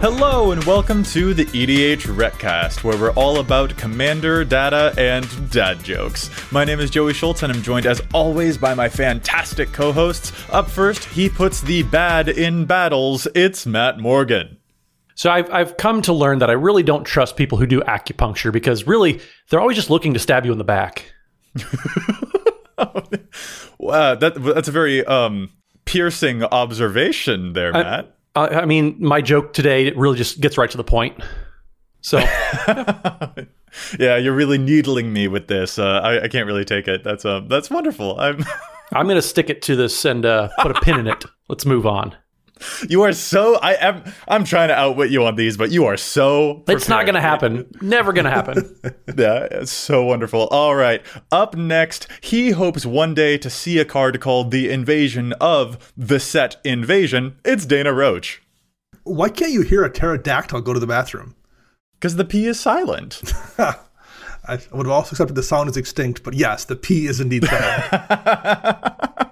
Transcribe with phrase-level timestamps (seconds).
[0.00, 6.30] Hello and welcome to the EDHRECast, where we're all about commander, data, and dad jokes.
[6.52, 10.32] My name is Joey Schultz, and I'm joined as always by my fantastic co-hosts.
[10.50, 13.26] Up first, he puts the bad in battles.
[13.34, 14.58] It's Matt Morgan.
[15.16, 18.52] So I've, I've come to learn that I really don't trust people who do acupuncture
[18.52, 21.12] because really they're always just looking to stab you in the back.
[23.78, 25.50] wow, that, that's a very um,
[25.86, 28.04] piercing observation there, Matt.
[28.04, 28.12] I,
[28.46, 31.20] I mean, my joke today it really just gets right to the point.
[32.00, 32.18] So
[33.98, 35.78] yeah, you're really needling me with this.
[35.78, 37.04] Uh, I, I can't really take it.
[37.04, 38.18] That's um, that's wonderful.
[38.18, 38.44] I'm.
[38.92, 41.22] I'm going to stick it to this and uh, put a pin in it.
[41.48, 42.16] Let's move on.
[42.88, 43.56] You are so.
[43.56, 44.04] I am.
[44.28, 46.62] I'm trying to outwit you on these, but you are so.
[46.68, 47.66] It's not going to happen.
[47.80, 48.76] Never going to happen.
[49.16, 50.46] Yeah, it's so wonderful.
[50.48, 51.02] All right.
[51.32, 56.20] Up next, he hopes one day to see a card called the Invasion of the
[56.20, 57.36] Set Invasion.
[57.44, 58.42] It's Dana Roach.
[59.02, 61.34] Why can't you hear a pterodactyl go to the bathroom?
[61.94, 63.20] Because the P is silent.
[63.58, 67.44] I would have also accepted the sound is extinct, but yes, the P is indeed
[67.44, 69.27] silent.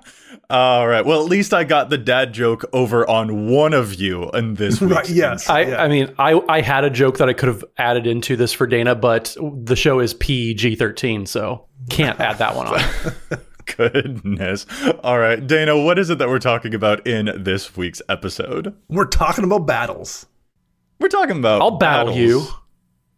[0.48, 1.04] All right.
[1.04, 4.80] Well, at least I got the dad joke over on one of you in this
[4.80, 5.48] week's right, yes.
[5.48, 5.82] I, yeah.
[5.82, 8.66] I mean, I, I had a joke that I could have added into this for
[8.66, 12.80] Dana, but the show is PG 13, so can't add that one on.
[13.76, 14.66] Goodness.
[15.02, 15.44] All right.
[15.44, 18.74] Dana, what is it that we're talking about in this week's episode?
[18.88, 20.26] We're talking about battles.
[21.00, 22.18] We're talking about I'll battle battles.
[22.18, 22.46] you.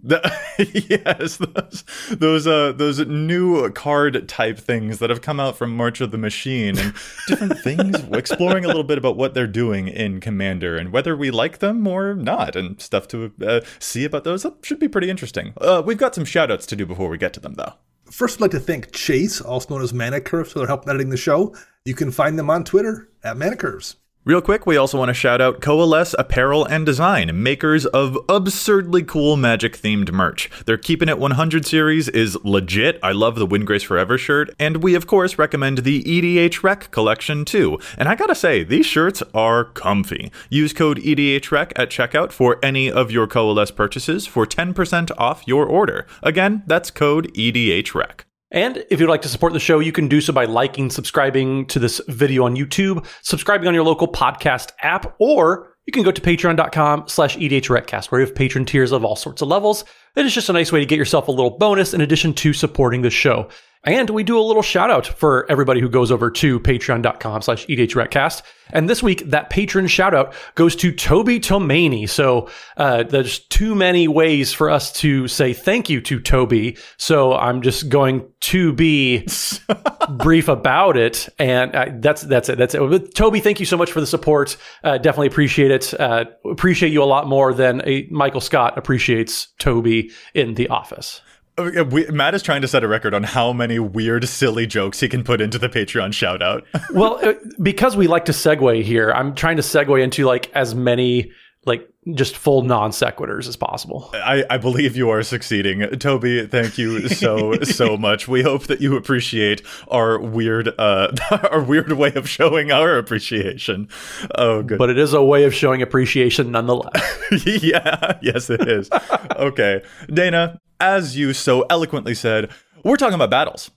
[0.01, 0.21] The,
[0.89, 6.01] yes, those those uh those new card type things that have come out from March
[6.01, 6.95] of the Machine and
[7.27, 11.33] different things, exploring a little bit about what they're doing in Commander and whether we
[11.33, 14.45] like them or not, and stuff to uh, see about those.
[14.45, 15.53] That should be pretty interesting.
[15.61, 17.73] Uh, we've got some shout outs to do before we get to them, though.
[18.11, 21.11] First, I'd like to thank Chase, also known as Mana Curves, for their help editing
[21.11, 21.55] the show.
[21.85, 23.97] You can find them on Twitter at Mana Curves.
[24.25, 29.03] Real quick, we also want to shout out Coalesce Apparel and Design, makers of absurdly
[29.03, 30.51] cool magic themed merch.
[30.67, 32.99] Their Keeping It 100 series is legit.
[33.03, 37.79] I love the Windgrace Forever shirt, and we, of course, recommend the EDHREC collection too.
[37.97, 40.31] And I gotta say, these shirts are comfy.
[40.51, 45.65] Use code EDHREC at checkout for any of your Coalesce purchases for 10% off your
[45.65, 46.07] order.
[46.23, 48.28] Again, that's code EDHREC.
[48.51, 51.67] And if you'd like to support the show, you can do so by liking, subscribing
[51.67, 56.11] to this video on YouTube, subscribing on your local podcast app, or you can go
[56.11, 59.85] to patreon.com slash edhrecast, where we have patron tiers of all sorts of levels.
[60.17, 62.53] It is just a nice way to get yourself a little bonus in addition to
[62.53, 63.49] supporting the show.
[63.89, 67.67] And we do a little shout out for everybody who goes over to patreon.com slash
[67.69, 68.43] edhrecast.
[68.69, 72.07] And this week, that patron shout out goes to Toby Tomani.
[72.07, 76.77] So uh, there's too many ways for us to say thank you to Toby.
[76.99, 79.27] So I'm just going to be
[80.11, 81.27] brief about it.
[81.39, 82.59] And uh, that's that's it.
[82.59, 82.81] That's it.
[82.81, 84.59] But Toby, thank you so much for the support.
[84.85, 85.99] Uh, definitely appreciate it.
[85.99, 91.23] Uh, appreciate you a lot more than a Michael Scott appreciates Toby in The Office.
[91.59, 95.09] We, Matt is trying to set a record on how many weird, silly jokes he
[95.09, 96.65] can put into the Patreon shout out.
[96.93, 100.75] well, uh, because we like to segue here, I'm trying to segue into like as
[100.75, 101.33] many
[101.65, 104.11] like just full non sequiturs as possible.
[104.15, 105.81] I, I believe you are succeeding.
[105.99, 108.27] Toby, thank you so so much.
[108.29, 111.13] We hope that you appreciate our weird uh
[111.51, 113.89] our weird way of showing our appreciation.
[114.35, 114.79] Oh good.
[114.79, 117.19] But it is a way of showing appreciation nonetheless.
[117.45, 118.89] yeah, yes it is.
[119.37, 119.83] okay.
[120.13, 122.51] Dana, as you so eloquently said,
[122.85, 123.71] we're talking about battles.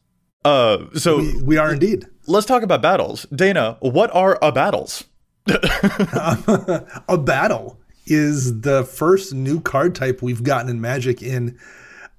[0.46, 2.06] Uh so We, we are indeed.
[2.28, 3.26] let's talk about battles.
[3.36, 5.04] Dana, what are a battles?
[5.48, 11.58] a battle is the first new card type we've gotten in Magic in,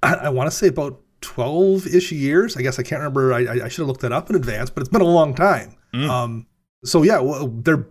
[0.01, 2.57] I, I want to say about 12 ish years.
[2.57, 3.33] I guess I can't remember.
[3.33, 5.33] I, I- I should have looked that up in advance, but it's been a long
[5.35, 5.75] time.
[5.93, 6.47] Um,
[6.83, 7.47] so yeah, well,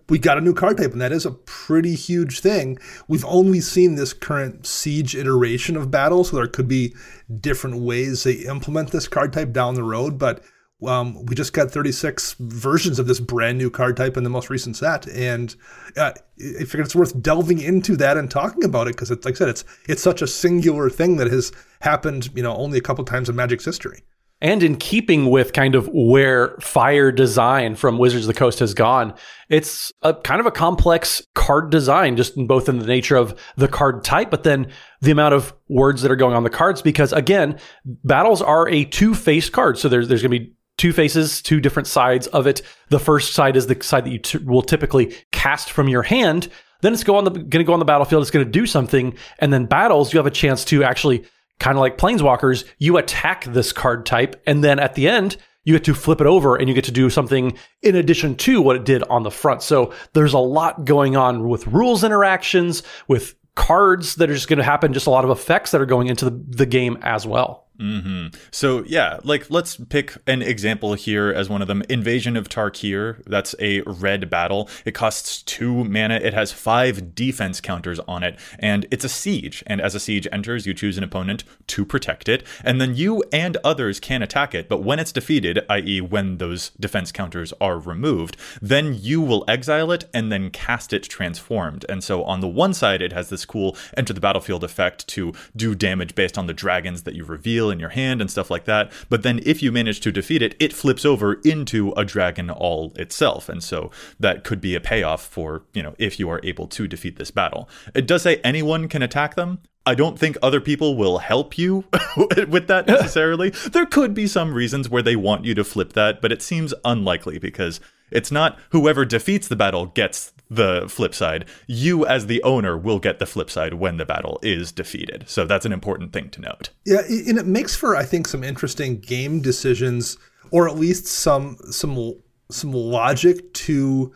[0.09, 2.79] we got a new card type, and that is a pretty huge thing.
[3.09, 6.95] We've only seen this current siege iteration of battle, so there could be
[7.41, 10.19] different ways they implement this card type down the road.
[10.19, 10.43] But
[10.85, 14.51] Um, we just got 36 versions of this brand new card type in the most
[14.51, 15.55] recent set, and
[15.97, 16.11] uh,
[16.41, 19.49] I figured it's worth delving into that and talking about it because, like I said,
[19.49, 21.53] it's it's such a singular thing that has
[21.83, 24.03] happened, you know, only a couple times in Magic's history.
[24.43, 28.75] And in keeping with kind of where fire design from Wizards of the Coast has
[28.75, 29.15] gone,
[29.49, 33.39] it's a kind of a complex card design, just in both in the nature of
[33.57, 34.67] the card type, but then
[35.01, 36.83] the amount of words that are going on the cards.
[36.83, 39.79] Because again, battles are a two faced card.
[39.79, 42.63] So there's, there's going to be two faces, two different sides of it.
[42.89, 46.49] The first side is the side that you t- will typically cast from your hand.
[46.81, 48.23] Then it's go on the, going to go on the battlefield.
[48.23, 49.17] It's going to do something.
[49.39, 51.25] And then battles, you have a chance to actually
[51.59, 55.75] kind of like planeswalkers, you attack this card type, and then at the end, you
[55.75, 58.77] get to flip it over and you get to do something in addition to what
[58.77, 59.63] it did on the front.
[59.63, 64.59] So there's a lot going on with rules interactions, with cards that are just going
[64.59, 67.27] to happen, just a lot of effects that are going into the, the game as
[67.27, 67.62] well.
[67.83, 68.29] Mm-hmm.
[68.53, 71.83] So yeah, like let's pick an example here as one of them.
[71.89, 73.23] Invasion of Tarkir.
[73.27, 74.69] That's a red battle.
[74.85, 76.15] It costs two mana.
[76.15, 79.65] It has five defense counters on it, and it's a siege.
[79.67, 83.25] And as a siege enters, you choose an opponent to protect it, and then you
[83.33, 84.69] and others can attack it.
[84.69, 89.91] But when it's defeated, i.e., when those defense counters are removed, then you will exile
[89.91, 91.85] it and then cast it transformed.
[91.89, 95.33] And so on the one side, it has this cool enter the battlefield effect to
[95.57, 98.65] do damage based on the dragons that you reveal in your hand and stuff like
[98.67, 98.93] that.
[99.09, 102.93] But then if you manage to defeat it, it flips over into a dragon all
[102.97, 103.49] itself.
[103.49, 103.91] And so
[104.21, 107.31] that could be a payoff for, you know, if you are able to defeat this
[107.31, 107.69] battle.
[107.95, 109.61] It does say anyone can attack them.
[109.85, 111.85] I don't think other people will help you
[112.49, 113.51] with that necessarily.
[113.51, 116.73] there could be some reasons where they want you to flip that, but it seems
[116.85, 117.81] unlikely because
[118.13, 121.47] it's not whoever defeats the battle gets the flip side.
[121.67, 125.25] You, as the owner, will get the flip side when the battle is defeated.
[125.29, 126.71] So that's an important thing to note.
[126.85, 130.19] Yeah, and it makes for, I think, some interesting game decisions,
[130.51, 132.15] or at least some some
[132.51, 134.13] some logic to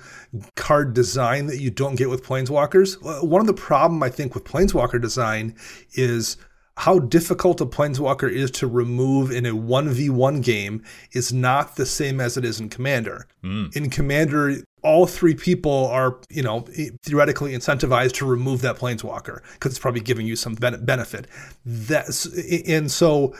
[0.56, 3.24] card design that you don't get with planeswalkers.
[3.24, 5.56] One of the problem I think with planeswalker design
[5.94, 6.36] is
[6.78, 12.20] how difficult a planeswalker is to remove in a 1v1 game is not the same
[12.20, 13.26] as it is in commander.
[13.42, 13.74] Mm.
[13.74, 16.60] In commander, all three people are, you know,
[17.02, 21.26] theoretically incentivized to remove that planeswalker because it's probably giving you some benefit.
[21.64, 22.26] That's
[22.68, 23.34] and so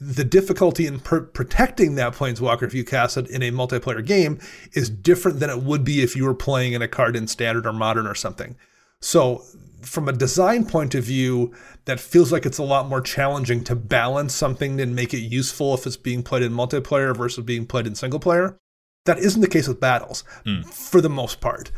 [0.00, 4.40] the difficulty in pr- protecting that planeswalker if you cast it in a multiplayer game
[4.72, 7.64] is different than it would be if you were playing in a card in standard
[7.64, 8.56] or modern or something.
[9.00, 9.44] So
[9.82, 13.76] from a design point of view, that feels like it's a lot more challenging to
[13.76, 17.86] balance something and make it useful if it's being played in multiplayer versus being played
[17.86, 18.58] in single player.
[19.04, 20.64] That isn't the case with battles mm.
[20.64, 21.72] for the most part.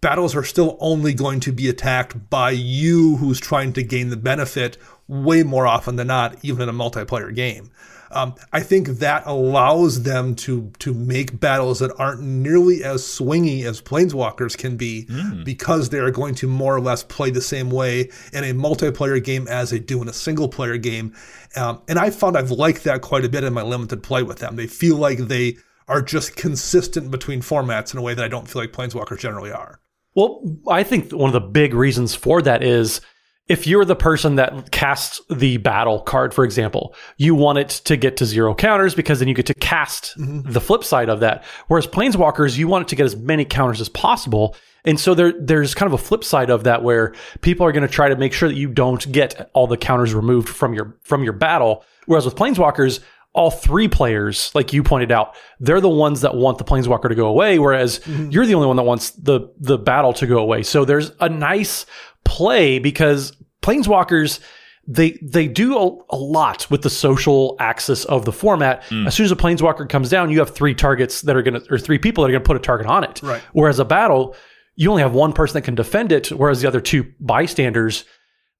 [0.00, 4.16] Battles are still only going to be attacked by you who's trying to gain the
[4.16, 4.76] benefit
[5.08, 7.70] way more often than not, even in a multiplayer game.
[8.10, 13.64] Um, I think that allows them to to make battles that aren't nearly as swingy
[13.64, 15.44] as planeswalkers can be, mm.
[15.44, 19.22] because they are going to more or less play the same way in a multiplayer
[19.22, 21.12] game as they do in a single player game.
[21.56, 24.38] Um, and I found I've liked that quite a bit in my limited play with
[24.38, 24.56] them.
[24.56, 25.56] They feel like they
[25.88, 29.52] are just consistent between formats in a way that I don't feel like planeswalkers generally
[29.52, 29.80] are.
[30.14, 33.00] Well, I think one of the big reasons for that is
[33.46, 37.96] if you're the person that casts the battle card, for example, you want it to
[37.96, 40.50] get to zero counters because then you get to cast mm-hmm.
[40.50, 41.44] the flip side of that.
[41.66, 44.56] Whereas planeswalkers, you want it to get as many counters as possible.
[44.86, 47.86] And so there, there's kind of a flip side of that where people are going
[47.86, 50.96] to try to make sure that you don't get all the counters removed from your
[51.02, 51.84] from your battle.
[52.06, 53.00] Whereas with planeswalkers,
[53.34, 57.14] all three players, like you pointed out, they're the ones that want the planeswalker to
[57.14, 58.30] go away, whereas mm-hmm.
[58.30, 60.62] you're the only one that wants the the battle to go away.
[60.62, 61.84] So there's a nice
[62.24, 64.40] play because planeswalkers
[64.86, 68.82] they they do a, a, lot with the social axis of the format.
[68.84, 69.06] Mm.
[69.06, 71.78] As soon as a planeswalker comes down, you have three targets that are gonna or
[71.78, 73.20] three people that are gonna put a target on it.
[73.22, 73.42] Right.
[73.52, 74.36] Whereas a battle,
[74.76, 78.04] you only have one person that can defend it, whereas the other two bystanders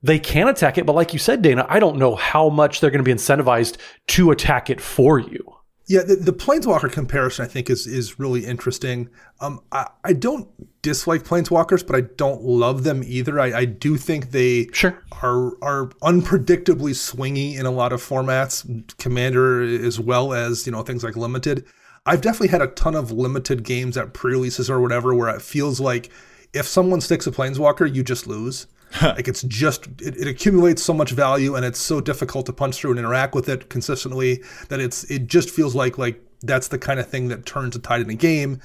[0.04, 2.90] they can attack it, but like you said, Dana, I don't know how much they're
[2.90, 5.42] going to be incentivized to attack it for you.
[5.87, 9.08] Yeah, the, the Planeswalker comparison I think is is really interesting.
[9.40, 10.49] Um, I, I don't
[10.82, 13.40] dislike Planeswalkers, but I don't love them either.
[13.40, 15.02] I, I do think they sure.
[15.23, 18.64] are are unpredictably swingy in a lot of formats,
[18.99, 21.64] Commander as well as you know things like Limited.
[22.04, 25.80] I've definitely had a ton of limited games at pre-releases or whatever where it feels
[25.80, 26.11] like
[26.52, 28.66] if someone sticks a Planeswalker, you just lose.
[29.03, 32.77] Like it's just it, it, accumulates so much value and it's so difficult to punch
[32.77, 36.79] through and interact with it consistently that it's it just feels like like that's the
[36.79, 38.61] kind of thing that turns a tide in a game.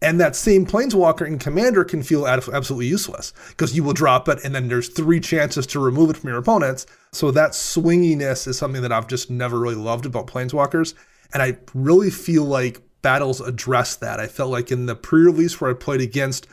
[0.00, 4.38] And that same planeswalker in commander can feel absolutely useless because you will drop it
[4.44, 6.86] and then there's three chances to remove it from your opponents.
[7.12, 10.94] So that swinginess is something that I've just never really loved about planeswalkers.
[11.32, 14.20] And I really feel like battles address that.
[14.20, 16.46] I felt like in the pre-release where I played against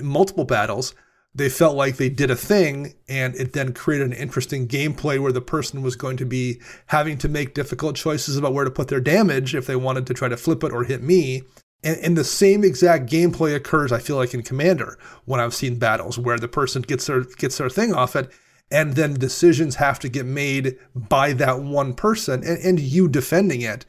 [0.00, 0.94] multiple battles,
[1.36, 5.32] they felt like they did a thing and it then created an interesting gameplay where
[5.32, 8.88] the person was going to be having to make difficult choices about where to put
[8.88, 11.42] their damage if they wanted to try to flip it or hit me.
[11.84, 15.78] And, and the same exact gameplay occurs, I feel like, in Commander when I've seen
[15.78, 18.30] battles where the person gets their gets their thing off it,
[18.70, 23.60] and then decisions have to get made by that one person and, and you defending
[23.60, 23.84] it.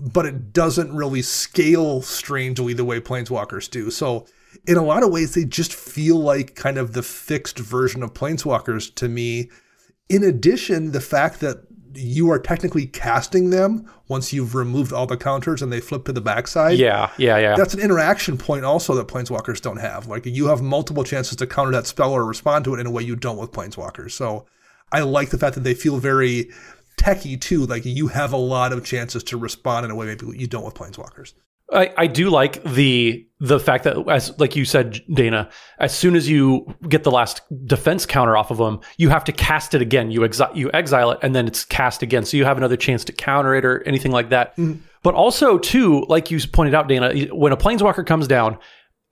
[0.00, 3.90] But it doesn't really scale strangely the way Planeswalkers do.
[3.90, 4.26] So
[4.66, 8.14] in a lot of ways, they just feel like kind of the fixed version of
[8.14, 9.50] Planeswalkers to me.
[10.08, 11.64] In addition, the fact that
[11.96, 16.12] you are technically casting them once you've removed all the counters and they flip to
[16.12, 16.78] the backside.
[16.78, 17.56] Yeah, yeah, yeah.
[17.56, 20.06] That's an interaction point also that planeswalkers don't have.
[20.06, 22.90] Like you have multiple chances to counter that spell or respond to it in a
[22.90, 24.12] way you don't with planeswalkers.
[24.12, 24.46] So
[24.92, 26.50] I like the fact that they feel very
[26.96, 27.66] techy too.
[27.66, 30.64] Like you have a lot of chances to respond in a way maybe you don't
[30.64, 31.34] with planeswalkers.
[31.72, 36.14] I, I do like the the fact that as like you said Dana as soon
[36.14, 39.82] as you get the last defense counter off of them you have to cast it
[39.82, 40.10] again.
[40.10, 42.24] You exile you exile it and then it's cast again.
[42.24, 44.56] So you have another chance to counter it or anything like that.
[44.56, 44.80] Mm-hmm.
[45.02, 48.58] but also too like you pointed out Dana when a planeswalker comes down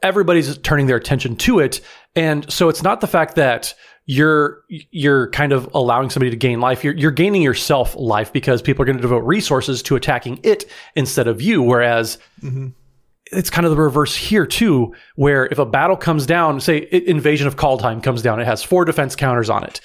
[0.03, 1.81] everybody's turning their attention to it.
[2.15, 3.75] And so it's not the fact that
[4.07, 6.83] you're you're kind of allowing somebody to gain life.
[6.83, 10.65] You're you're gaining yourself life because people are going to devote resources to attacking it
[10.97, 11.63] instead of you.
[11.63, 12.69] Whereas mm-hmm.
[13.31, 17.47] it's kind of the reverse here too, where if a battle comes down, say Invasion
[17.47, 19.81] of Kaldheim comes down, it has four defense counters on it.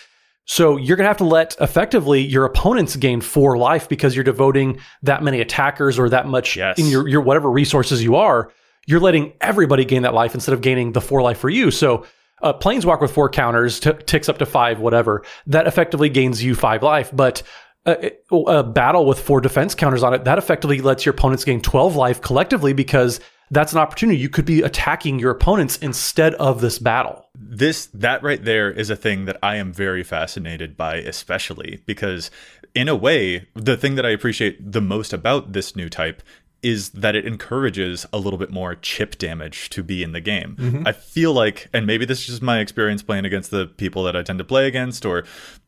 [0.50, 4.24] So you're going to have to let effectively your opponents gain four life because you're
[4.24, 6.80] devoting that many attackers or that much yes.
[6.80, 8.50] in your, your whatever resources you are.
[8.86, 11.70] You're letting everybody gain that life instead of gaining the four life for you.
[11.70, 12.06] So
[12.42, 15.24] Uh, a planeswalk with four counters t- ticks up to five, whatever.
[15.48, 17.10] That effectively gains you five life.
[17.14, 17.44] But
[17.86, 21.44] uh, a, a, battle with four defense counters on it, that effectively lets your opponents
[21.44, 24.20] gain 12 life collectively because that's an opportunity.
[24.20, 27.26] You could be attacking your opponents instead of this battle.
[27.34, 32.30] This, that right there is a thing that I am very fascinated by, especially because,
[32.76, 36.22] in a way, the thing that I appreciate the most about this new type
[36.64, 40.56] is that it encourages a little bit more chip damage to be in the game.
[40.60, 40.88] Mm-hmm.
[40.88, 44.16] I feel like, and maybe this is just my experience playing against the people that
[44.16, 45.24] I tend to play against, or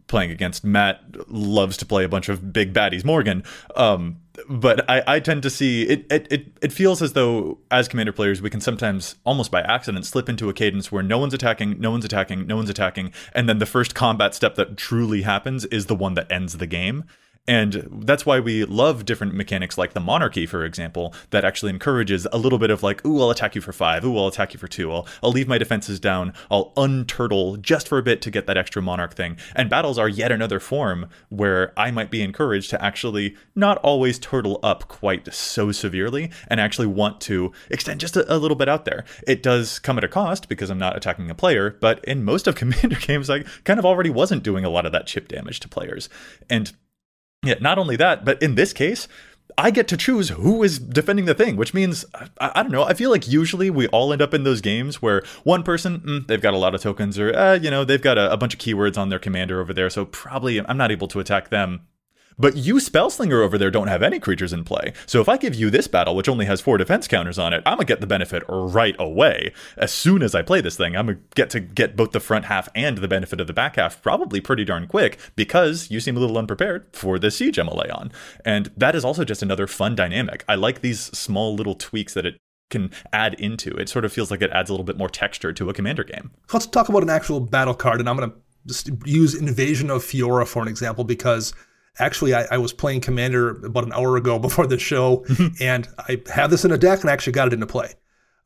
[0.08, 3.44] playing against Matt loves to play a bunch of big baddies Morgan.
[3.76, 4.18] Um,
[4.50, 8.12] but I, I tend to see it, it, it it feels as though as commander
[8.12, 11.80] players we can sometimes almost by accident slip into a cadence where no one's attacking,
[11.80, 15.66] no one's attacking, no one's attacking, and then the first combat step that truly happens
[15.66, 17.04] is the one that ends the game.
[17.50, 22.28] And that's why we love different mechanics like the monarchy, for example, that actually encourages
[22.32, 24.60] a little bit of like, ooh, I'll attack you for five, ooh, I'll attack you
[24.60, 28.30] for two, I'll, I'll leave my defenses down, I'll unturtle just for a bit to
[28.30, 29.36] get that extra monarch thing.
[29.56, 34.20] And battles are yet another form where I might be encouraged to actually not always
[34.20, 38.70] turtle up quite so severely and actually want to extend just a, a little bit
[38.70, 39.06] out there.
[39.26, 42.46] It does come at a cost because I'm not attacking a player, but in most
[42.46, 45.60] of Commander games, I kind of already wasn't doing a lot of that chip damage
[45.62, 46.10] to players.
[46.48, 46.72] And
[47.44, 49.08] yeah, not only that, but in this case,
[49.58, 52.06] I get to choose who is defending the thing, which means
[52.40, 52.84] I, I, don't know.
[52.84, 56.28] I feel like usually we all end up in those games where one person mm,
[56.28, 58.54] they've got a lot of tokens, or uh, you know they've got a, a bunch
[58.54, 61.82] of keywords on their commander over there, so probably I'm not able to attack them.
[62.40, 64.94] But you Spellslinger over there don't have any creatures in play.
[65.06, 67.62] So if I give you this battle, which only has four defense counters on it,
[67.66, 69.54] I'm gonna get the benefit right away.
[69.78, 72.46] As soon as I play this thing, I'm gonna get to get both the front
[72.46, 76.16] half and the benefit of the back half probably pretty darn quick because you seem
[76.16, 78.12] a little unprepared for the siege MLA on.
[78.46, 80.46] And that is also just another fun dynamic.
[80.48, 82.38] I like these small little tweaks that it
[82.70, 83.72] can add into.
[83.72, 86.04] It sort of feels like it adds a little bit more texture to a commander
[86.04, 86.32] game.
[86.54, 88.36] Let's talk about an actual battle card, and I'm going to
[88.68, 91.54] just use Invasion of Fiora for an example because
[92.00, 95.26] actually I, I, was playing commander about an hour ago before the show
[95.60, 97.94] and i have this in a deck and I actually got it into play.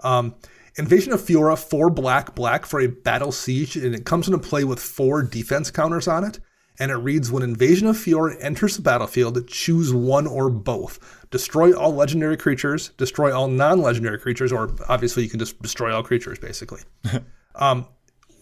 [0.04, 0.36] Um,
[0.78, 4.64] invasion of fiora four black black for a battle siege and it comes into play
[4.64, 6.40] with four defense counters on it
[6.80, 11.28] and it reads when invasion of fiora enters the battlefield choose one or both.
[11.30, 16.04] Destroy all legendary creatures destroy all non-legendary creatures or obviously you can just destroy all
[16.04, 16.82] creatures basically.
[17.56, 17.86] Um,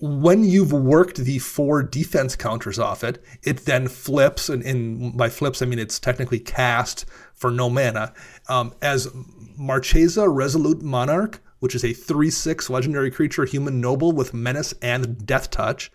[0.01, 5.29] when you've worked the four defense counters off it, it then flips, and, and by
[5.29, 8.13] flips I mean it's technically cast for no mana
[8.49, 9.07] um, as
[9.57, 15.51] Marchesa Resolute Monarch, which is a 3-6 legendary creature, human noble with menace and death
[15.51, 15.91] touch.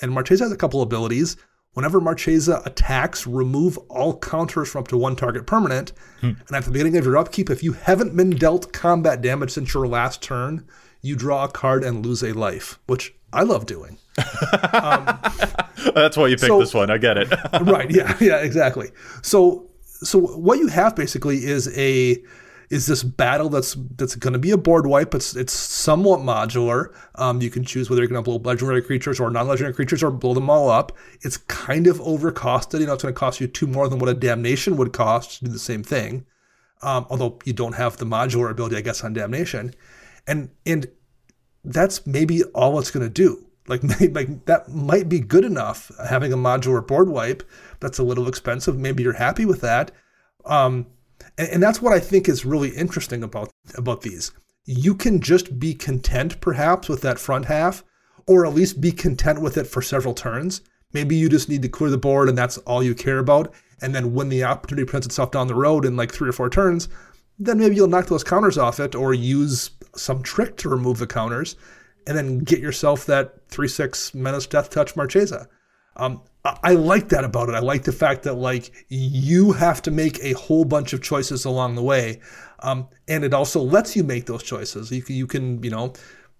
[0.00, 1.36] And Marchesa has a couple abilities.
[1.72, 5.92] Whenever Marchesa attacks, remove all counters from up to one target permanent.
[6.20, 6.32] Hmm.
[6.46, 9.74] And at the beginning of your upkeep, if you haven't been dealt combat damage since
[9.74, 10.66] your last turn,
[11.02, 13.98] you draw a card and lose a life, which I love doing.
[14.72, 15.18] Um,
[15.94, 16.90] That's why you picked so, this one.
[16.90, 17.28] I get it.
[17.62, 17.90] right.
[17.90, 18.16] Yeah.
[18.20, 18.38] Yeah.
[18.38, 18.90] Exactly.
[19.22, 22.22] So so what you have basically is a
[22.70, 25.14] is this battle that's that's going to be a board wipe.
[25.14, 26.92] It's it's somewhat modular.
[27.14, 30.10] Um, you can choose whether you're going to blow legendary creatures or non-legendary creatures or
[30.10, 30.96] blow them all up.
[31.22, 32.80] It's kind of overcosted.
[32.80, 35.38] You know, it's going to cost you two more than what a damnation would cost
[35.38, 36.26] to do the same thing.
[36.82, 39.74] Um, although you don't have the modular ability, I guess, on damnation,
[40.28, 40.86] and and
[41.64, 43.44] that's maybe all it's going to do.
[43.66, 43.82] Like,
[44.12, 47.42] like that might be good enough having a modular board wipe.
[47.80, 48.78] That's a little expensive.
[48.78, 49.90] Maybe you're happy with that.
[50.44, 50.86] Um,
[51.36, 54.32] and, and that's what I think is really interesting about about these.
[54.64, 57.84] You can just be content, perhaps, with that front half,
[58.26, 60.60] or at least be content with it for several turns.
[60.92, 63.52] Maybe you just need to clear the board, and that's all you care about.
[63.80, 66.50] And then when the opportunity presents itself down the road in like three or four
[66.50, 66.88] turns,
[67.38, 71.06] then maybe you'll knock those counters off it, or use some trick to remove the
[71.06, 71.56] counters,
[72.06, 75.48] and then get yourself that three six menace death touch Marchesa.
[75.96, 76.22] Um,
[76.62, 77.54] I like that about it.
[77.54, 81.44] I like the fact that like you have to make a whole bunch of choices
[81.44, 82.20] along the way,
[82.60, 84.90] um, and it also lets you make those choices.
[84.90, 85.92] You you can you know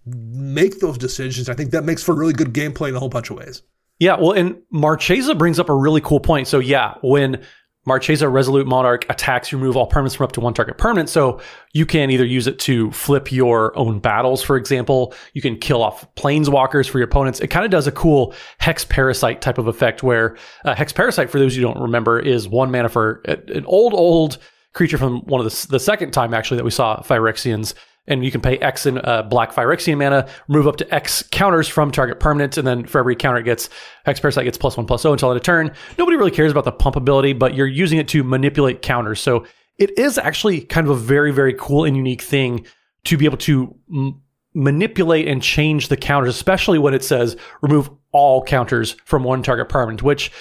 [0.06, 1.48] make those decisions.
[1.48, 3.62] I think that makes for really good gameplay in a whole bunch of ways.
[3.98, 6.46] Yeah, well, and Marchesa brings up a really cool point.
[6.46, 7.44] So yeah, when
[7.88, 11.08] Marchesa Resolute Monarch attacks, remove all permanents from up to one target permanent.
[11.08, 11.40] So
[11.72, 15.12] you can either use it to flip your own battles, for example.
[15.32, 17.40] You can kill off planeswalkers for your opponents.
[17.40, 21.30] It kind of does a cool Hex Parasite type of effect where uh, Hex Parasite,
[21.30, 24.38] for those you don't remember, is one mana for an old, old
[24.74, 27.74] creature from one of the, the second time actually that we saw Phyrexians
[28.08, 31.68] and you can pay X in uh, black Phyrexian mana, move up to X counters
[31.68, 33.68] from target permanent, and then for every counter it gets,
[34.04, 35.72] Hex Parasite gets plus one plus zero until end of turn.
[35.96, 39.20] Nobody really cares about the pump ability, but you're using it to manipulate counters.
[39.20, 39.46] So
[39.76, 42.66] it is actually kind of a very, very cool and unique thing
[43.04, 44.20] to be able to m-
[44.54, 49.68] manipulate and change the counters, especially when it says remove all counters from one target
[49.68, 50.32] permanent, which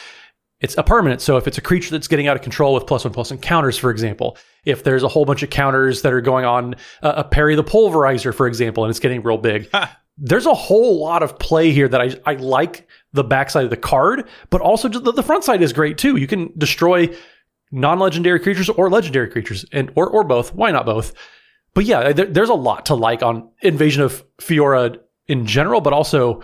[0.59, 1.21] it's a permanent.
[1.21, 3.77] So if it's a creature that's getting out of control with plus one plus counters,
[3.77, 7.23] for example, if there's a whole bunch of counters that are going on uh, a
[7.23, 9.69] parry the pulverizer, for example, and it's getting real big.
[10.19, 13.77] There's a whole lot of play here that I, I like the backside of the
[13.77, 16.15] card, but also the, the front side is great too.
[16.15, 17.15] You can destroy
[17.71, 20.55] non-legendary creatures or legendary creatures and or or both.
[20.55, 21.13] Why not both?
[21.75, 25.93] But yeah, there, there's a lot to like on Invasion of Fiora in general, but
[25.93, 26.41] also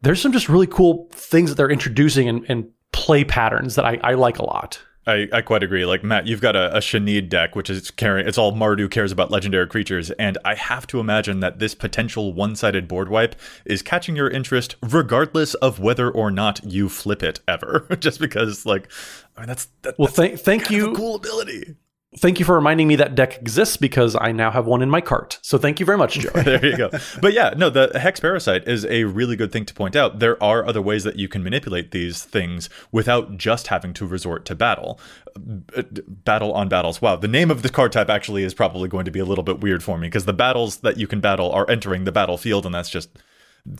[0.00, 3.98] there's some just really cool things that they're introducing and, and play patterns that I,
[4.02, 4.80] I like a lot.
[5.06, 5.86] I, I quite agree.
[5.86, 8.28] Like Matt, you've got a, a Shanid deck, which is carrying.
[8.28, 12.32] It's all Mardu cares about legendary creatures, and I have to imagine that this potential
[12.34, 17.40] one-sided board wipe is catching your interest, regardless of whether or not you flip it
[17.48, 17.86] ever.
[17.98, 18.90] Just because, like,
[19.36, 20.08] I mean, that's that, well.
[20.08, 20.92] Th- thank you.
[20.94, 21.76] cool ability.
[22.16, 25.00] Thank you for reminding me that deck exists because I now have one in my
[25.00, 25.38] cart.
[25.42, 26.30] So thank you very much, Joe.
[26.34, 26.90] there you go.
[27.22, 30.18] But yeah, no, the Hex Parasite is a really good thing to point out.
[30.18, 34.44] There are other ways that you can manipulate these things without just having to resort
[34.46, 34.98] to battle.
[35.36, 37.00] Uh, battle on battles.
[37.00, 39.44] Wow, the name of the card type actually is probably going to be a little
[39.44, 42.66] bit weird for me because the battles that you can battle are entering the battlefield,
[42.66, 43.08] and that's just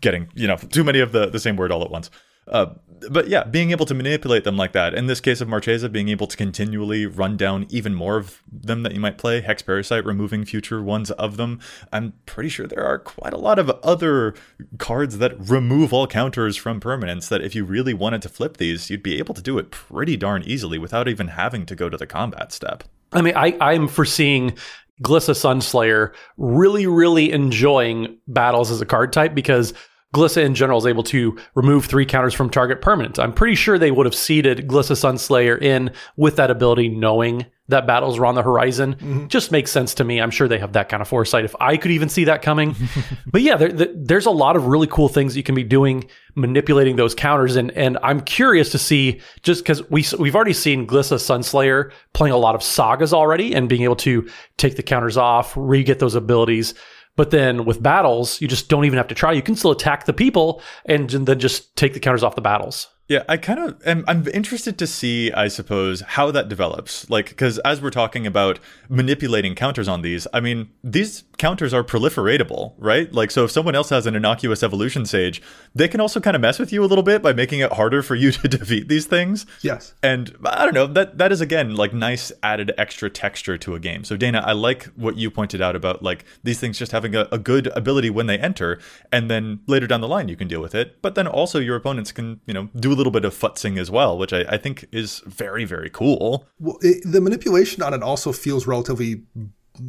[0.01, 2.11] getting, you know, too many of the, the same word all at once.
[2.47, 2.75] Uh,
[3.09, 4.95] but yeah, being able to manipulate them like that.
[4.95, 8.83] In this case of Marchesa, being able to continually run down even more of them
[8.83, 11.61] that you might play, Hex Parasite, removing future ones of them.
[11.93, 14.35] I'm pretty sure there are quite a lot of other
[14.79, 18.91] cards that remove all counters from permanents that if you really wanted to flip these,
[18.91, 21.97] you'd be able to do it pretty darn easily without even having to go to
[21.97, 22.85] the combat step.
[23.13, 24.57] I mean, I, I'm foreseeing
[25.03, 29.73] Glissa Sunslayer really, really enjoying battles as a card type because
[30.15, 33.19] Glissa in general is able to remove three counters from target permanent.
[33.19, 37.87] I'm pretty sure they would have seeded Glissa Sunslayer in with that ability, knowing that
[37.87, 38.95] battles were on the horizon.
[38.95, 39.27] Mm-hmm.
[39.29, 40.21] Just makes sense to me.
[40.21, 41.45] I'm sure they have that kind of foresight.
[41.45, 42.75] If I could even see that coming,
[43.27, 46.09] but yeah, there, there, there's a lot of really cool things you can be doing,
[46.35, 50.87] manipulating those counters, and and I'm curious to see just because we we've already seen
[50.87, 55.17] Glissa Sunslayer playing a lot of sagas already and being able to take the counters
[55.17, 56.75] off, re get those abilities.
[57.17, 59.33] But then with battles, you just don't even have to try.
[59.33, 62.89] You can still attack the people and then just take the counters off the battles.
[63.11, 64.05] Yeah, I kind of am.
[64.07, 67.11] I'm interested to see, I suppose, how that develops.
[67.11, 71.83] Like, because as we're talking about manipulating counters on these, I mean, these counters are
[71.83, 73.13] proliferatable, right?
[73.13, 75.43] Like, so if someone else has an innocuous evolution sage,
[75.75, 78.01] they can also kind of mess with you a little bit by making it harder
[78.01, 79.45] for you to defeat these things.
[79.61, 79.93] Yes.
[80.05, 83.81] And I don't know, that that is again like nice added extra texture to a
[83.81, 84.05] game.
[84.05, 87.27] So Dana, I like what you pointed out about like these things just having a,
[87.33, 88.79] a good ability when they enter,
[89.11, 91.03] and then later down the line you can deal with it.
[91.03, 93.91] But then also your opponents can, you know, do a little bit of futzing as
[93.91, 96.47] well, which I, I think is very, very cool.
[96.59, 99.23] Well, it, the manipulation on it also feels relatively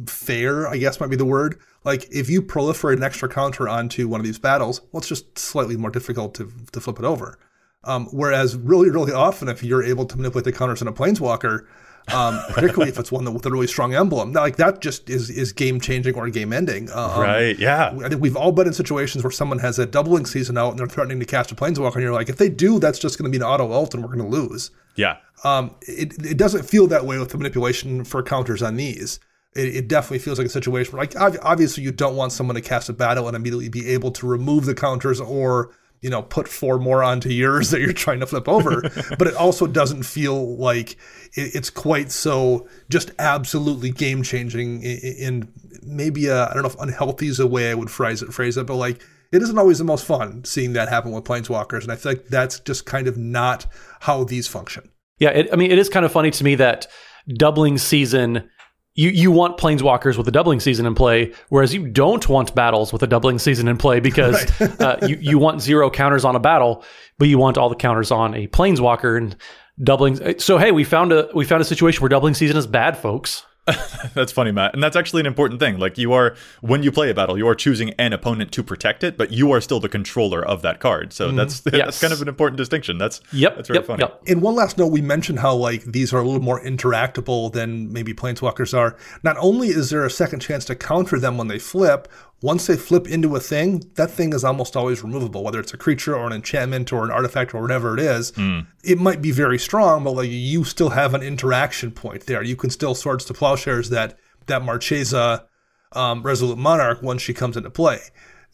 [0.06, 1.58] fair, I guess might be the word.
[1.84, 5.38] Like if you proliferate an extra counter onto one of these battles, well, it's just
[5.38, 7.38] slightly more difficult to, to flip it over.
[7.84, 11.66] Um, whereas really, really often, if you're able to manipulate the counters in a planeswalker,
[12.12, 14.32] um, particularly if it's one that, with a really strong emblem.
[14.32, 16.90] Now, like that just is is game changing or game ending.
[16.90, 17.58] Um, right?
[17.58, 17.96] Yeah.
[18.04, 20.78] I think we've all been in situations where someone has a doubling season out and
[20.78, 23.30] they're threatening to cast a planeswalker, and you're like, if they do, that's just going
[23.30, 24.70] to be an auto ult and we're going to lose.
[24.96, 25.18] Yeah.
[25.44, 29.18] Um, it, it doesn't feel that way with the manipulation for counters on these.
[29.54, 32.60] It, it definitely feels like a situation where, like, obviously, you don't want someone to
[32.60, 36.48] cast a battle and immediately be able to remove the counters or you know, put
[36.48, 38.82] four more onto yours that you're trying to flip over.
[39.18, 40.96] but it also doesn't feel like
[41.34, 45.50] it's quite so just absolutely game changing in
[45.82, 48.66] maybe I don't know if unhealthy is a way I would phrase it, phrase it,
[48.66, 51.82] but like it isn't always the most fun seeing that happen with planeswalkers.
[51.82, 53.66] And I feel like that's just kind of not
[54.00, 54.90] how these function.
[55.18, 55.30] Yeah.
[55.30, 56.86] It, I mean, it is kind of funny to me that
[57.28, 58.50] doubling season
[58.94, 62.92] you you want planeswalkers with a doubling season in play, whereas you don't want battles
[62.92, 64.80] with a doubling season in play because right.
[64.80, 66.84] uh, you you want zero counters on a battle,
[67.18, 69.36] but you want all the counters on a planeswalker and
[69.82, 70.38] doubling.
[70.38, 73.44] So hey, we found a we found a situation where doubling season is bad, folks.
[74.14, 74.74] that's funny, Matt.
[74.74, 75.78] And that's actually an important thing.
[75.78, 79.04] Like you are when you play a battle, you are choosing an opponent to protect
[79.04, 81.12] it, but you are still the controller of that card.
[81.12, 81.72] So mm that's yes.
[81.72, 82.98] that's kind of an important distinction.
[82.98, 84.02] That's yep, that's very yep, funny.
[84.02, 84.22] Yep.
[84.26, 87.92] In one last note, we mentioned how like these are a little more interactable than
[87.92, 88.96] maybe planeswalkers are.
[89.22, 92.08] Not only is there a second chance to counter them when they flip,
[92.42, 95.76] once they flip into a thing, that thing is almost always removable, whether it's a
[95.76, 98.32] creature or an enchantment or an artifact or whatever it is.
[98.32, 98.66] Mm.
[98.82, 102.42] It might be very strong, but like you still have an interaction point there.
[102.42, 105.46] You can still swords to plowshares that that Marchesa
[105.92, 108.00] um, Resolute Monarch once she comes into play.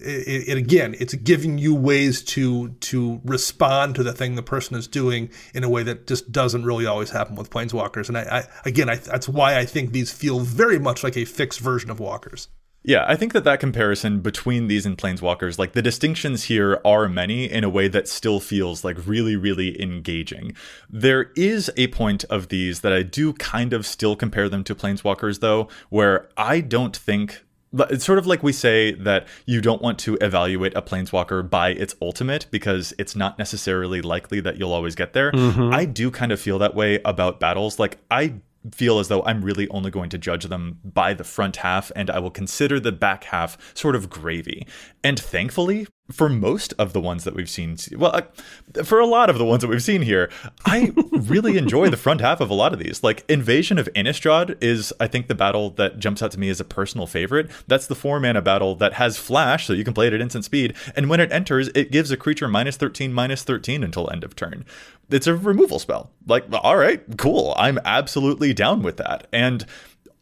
[0.00, 4.76] It, it, again, it's giving you ways to to respond to the thing the person
[4.76, 8.08] is doing in a way that just doesn't really always happen with planeswalkers.
[8.08, 11.24] And I, I again, I, that's why I think these feel very much like a
[11.24, 12.48] fixed version of walkers.
[12.84, 17.08] Yeah, I think that that comparison between these and Planeswalkers, like the distinctions here are
[17.08, 20.54] many in a way that still feels like really, really engaging.
[20.88, 24.74] There is a point of these that I do kind of still compare them to
[24.74, 29.82] Planeswalkers, though, where I don't think it's sort of like we say that you don't
[29.82, 34.72] want to evaluate a planeswalker by its ultimate because it's not necessarily likely that you'll
[34.72, 35.32] always get there.
[35.32, 35.74] Mm-hmm.
[35.74, 37.78] I do kind of feel that way about battles.
[37.78, 38.36] Like I
[38.74, 42.10] feel as though I'm really only going to judge them by the front half and
[42.10, 44.66] I will consider the back half sort of gravy.
[45.02, 49.28] And thankfully, for most of the ones that we've seen, well, uh, for a lot
[49.28, 50.30] of the ones that we've seen here,
[50.64, 53.02] I really enjoy the front half of a lot of these.
[53.02, 56.60] Like Invasion of Innistrad is, I think, the battle that jumps out to me as
[56.60, 57.50] a personal favorite.
[57.66, 60.46] That's the four mana battle that has flash, so you can play it at instant
[60.46, 60.74] speed.
[60.96, 64.34] And when it enters, it gives a creature minus 13, minus 13 until end of
[64.34, 64.64] turn.
[65.10, 66.10] It's a removal spell.
[66.26, 67.54] Like, all right, cool.
[67.56, 69.26] I'm absolutely down with that.
[69.32, 69.66] And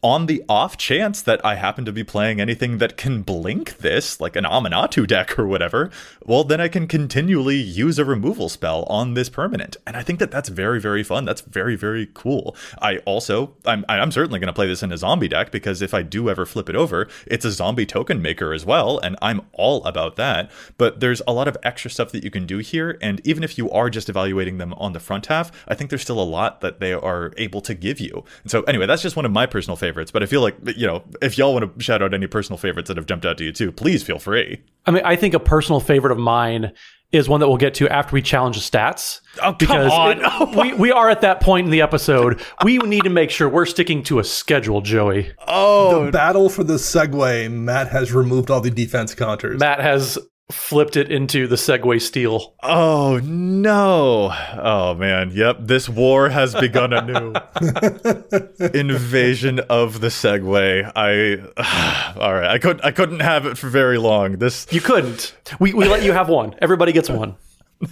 [0.03, 4.21] on the off chance that I happen to be playing anything that can blink this,
[4.21, 5.89] like an Aminatou deck or whatever,
[6.23, 9.75] well, then I can continually use a removal spell on this permanent.
[9.87, 11.25] And I think that that's very, very fun.
[11.25, 12.55] That's very, very cool.
[12.79, 15.93] I also, I'm, I'm certainly going to play this in a zombie deck because if
[15.93, 18.99] I do ever flip it over, it's a zombie token maker as well.
[18.99, 20.51] And I'm all about that.
[20.77, 22.99] But there's a lot of extra stuff that you can do here.
[23.01, 26.03] And even if you are just evaluating them on the front half, I think there's
[26.03, 28.23] still a lot that they are able to give you.
[28.43, 30.55] And so, anyway, that's just one of my personal favorites favorites, but I feel like
[30.75, 33.37] you know if y'all want to shout out any personal favorites that have jumped out
[33.37, 34.61] to you too, please feel free.
[34.85, 36.73] I mean, I think a personal favorite of mine
[37.13, 39.21] is one that we'll get to after we challenge the stats.
[39.41, 40.21] Oh, because on.
[40.25, 42.41] Oh it, we, we are at that point in the episode.
[42.63, 45.31] We need to make sure we're sticking to a schedule, Joey.
[45.47, 47.51] Oh, the battle for the segue.
[47.51, 49.59] Matt has removed all the defense counters.
[49.59, 50.19] Matt has
[50.51, 52.55] flipped it into the Segway steel.
[52.63, 54.33] Oh no.
[54.53, 55.31] Oh man.
[55.31, 55.57] Yep.
[55.61, 57.33] This war has begun anew.
[58.73, 60.89] Invasion of the Segway.
[60.95, 62.49] I all right.
[62.49, 64.37] I couldn't I couldn't have it for very long.
[64.37, 65.35] This You couldn't.
[65.59, 66.55] We we let you have one.
[66.61, 67.35] Everybody gets one.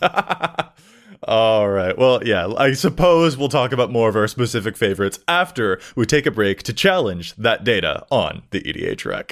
[1.28, 1.98] All right.
[1.98, 6.28] Well, yeah, I suppose we'll talk about more of our specific favorites after we take
[6.28, 9.32] a break to challenge that data on the EDHREC.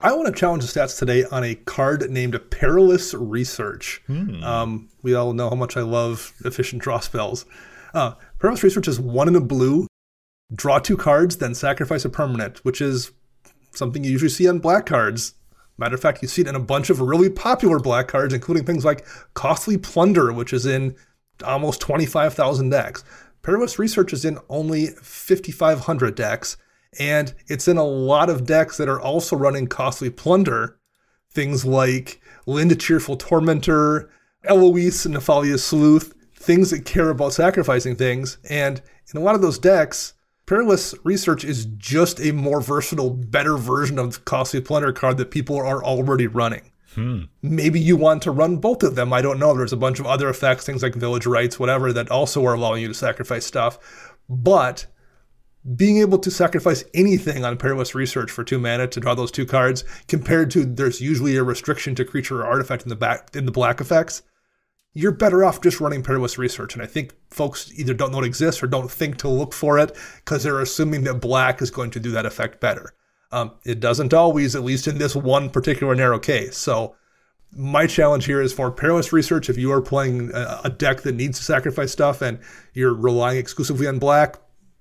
[0.00, 4.02] I want to challenge the stats today on a card named Perilous Research.
[4.06, 4.42] Hmm.
[4.42, 7.46] Um, we all know how much I love efficient draw spells.
[7.94, 9.86] Uh, Perilous Research is one in a blue,
[10.54, 13.12] draw two cards, then sacrifice a permanent, which is
[13.72, 15.34] something you usually see on black cards.
[15.78, 18.64] Matter of fact, you see it in a bunch of really popular black cards, including
[18.64, 20.96] things like Costly Plunder, which is in
[21.44, 23.04] almost 25,000 decks.
[23.42, 26.56] Perilous Research is in only 5,500 decks,
[26.98, 30.78] and it's in a lot of decks that are also running Costly Plunder.
[31.30, 34.10] Things like Lynde Cheerful Tormentor,
[34.44, 35.20] Eloise and
[35.60, 38.38] Sleuth, things that care about sacrificing things.
[38.48, 38.80] And
[39.12, 40.14] in a lot of those decks,
[40.46, 45.30] Perilous Research is just a more versatile, better version of the Costly Plunder card that
[45.30, 46.70] people are already running.
[46.94, 47.22] Hmm.
[47.42, 49.12] Maybe you want to run both of them.
[49.12, 49.54] I don't know.
[49.54, 52.82] There's a bunch of other effects, things like Village Rites, whatever, that also are allowing
[52.82, 54.12] you to sacrifice stuff.
[54.28, 54.86] But
[55.76, 59.46] being able to sacrifice anything on Perilous Research for two mana to draw those two
[59.46, 63.46] cards, compared to there's usually a restriction to creature or artifact in the back in
[63.46, 64.22] the black effects,
[64.92, 66.74] you're better off just running perilous research.
[66.74, 69.78] And I think folks either don't know it exists or don't think to look for
[69.78, 72.92] it because they're assuming that black is going to do that effect better.
[73.32, 76.56] Um, it doesn't always, at least in this one particular narrow case.
[76.56, 76.94] So
[77.56, 79.48] my challenge here is for perilous research.
[79.48, 82.38] If you are playing a, a deck that needs to sacrifice stuff and
[82.74, 84.36] you're relying exclusively on black,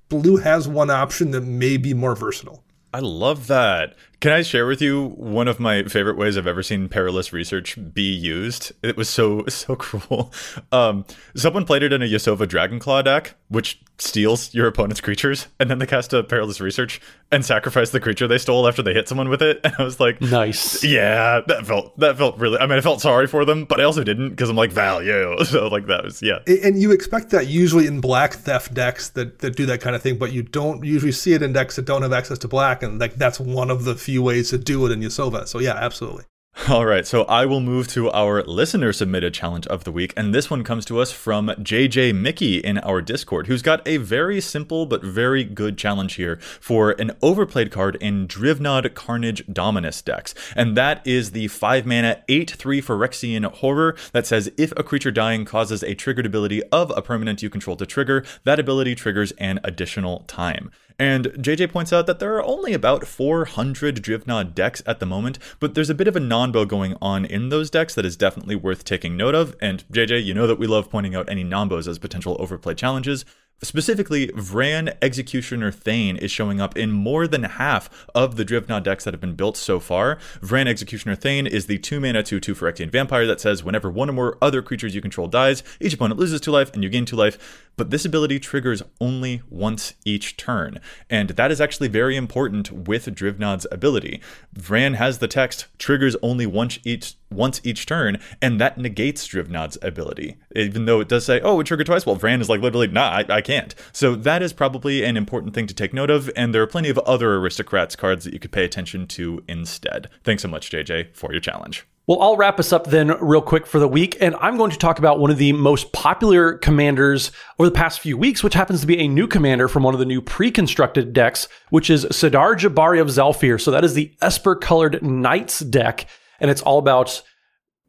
[0.09, 2.63] blue has one option that may be more versatile.
[2.93, 3.95] I love that.
[4.23, 7.77] Can I share with you one of my favorite ways I've ever seen perilous research
[7.93, 8.71] be used?
[8.81, 10.31] It was so so cruel.
[10.71, 11.03] Um,
[11.35, 15.79] someone played it in a Yasova Dragonclaw deck, which steals your opponent's creatures, and then
[15.79, 19.29] they cast a perilous research and sacrifice the creature they stole after they hit someone
[19.29, 19.59] with it.
[19.73, 20.83] And I was like, nice.
[20.83, 22.59] Yeah, that felt that felt really.
[22.59, 25.35] I mean, I felt sorry for them, but I also didn't because I'm like value.
[25.53, 26.39] So like that was yeah.
[26.47, 30.01] And you expect that usually in black theft decks that that do that kind of
[30.01, 32.81] thing, but you don't usually see it in decks that don't have access to black,
[32.81, 35.47] and like that's one of the few few ways to do it in Yasova.
[35.47, 36.25] So yeah, absolutely.
[36.69, 40.35] All right, so I will move to our listener submitted challenge of the week, and
[40.35, 44.39] this one comes to us from JJ Mickey in our Discord, who's got a very
[44.39, 50.35] simple but very good challenge here for an overplayed card in Drivnod Carnage Dominus decks,
[50.55, 55.11] and that is the 5 mana 8 3 Phyrexian Horror that says if a creature
[55.11, 59.31] dying causes a triggered ability of a permanent you control to trigger, that ability triggers
[59.39, 60.69] an additional time.
[60.99, 65.39] And JJ points out that there are only about 400 Drivnod decks at the moment,
[65.59, 68.55] but there's a bit of a non-bo going on in those decks that is definitely
[68.55, 69.55] worth taking note of.
[69.61, 73.25] And JJ, you know that we love pointing out any non-bos as potential overplay challenges.
[73.61, 79.05] Specifically, Vraan Executioner Thane is showing up in more than half of the Drivnod decks
[79.05, 80.17] that have been built so far.
[80.41, 84.09] Vraan Executioner Thane is the 2 mana 2 2 Phyrexian Vampire that says whenever one
[84.09, 87.05] or more other creatures you control dies, each opponent loses 2 life and you gain
[87.05, 87.69] 2 life.
[87.75, 90.79] But this ability triggers only once each turn.
[91.09, 94.21] And that is actually very important with Drivnod's ability.
[94.55, 99.77] Vraan has the text triggers only once each once each turn, and that negates Drivnod's
[99.81, 100.37] ability.
[100.55, 103.09] Even though it does say, oh, it triggered twice, well, Vraan is like literally, nah,
[103.09, 103.75] I, I can't.
[103.91, 106.89] So that is probably an important thing to take note of, and there are plenty
[106.89, 110.09] of other aristocrats cards that you could pay attention to instead.
[110.23, 111.85] Thanks so much, JJ, for your challenge.
[112.05, 114.17] Well, I'll wrap us up then, real quick, for the week.
[114.19, 118.01] And I'm going to talk about one of the most popular commanders over the past
[118.01, 120.51] few weeks, which happens to be a new commander from one of the new pre
[120.51, 123.61] constructed decks, which is Sidar Jabari of Zhalfir.
[123.61, 126.07] So that is the Esper colored Knights deck
[126.43, 127.23] and it's all about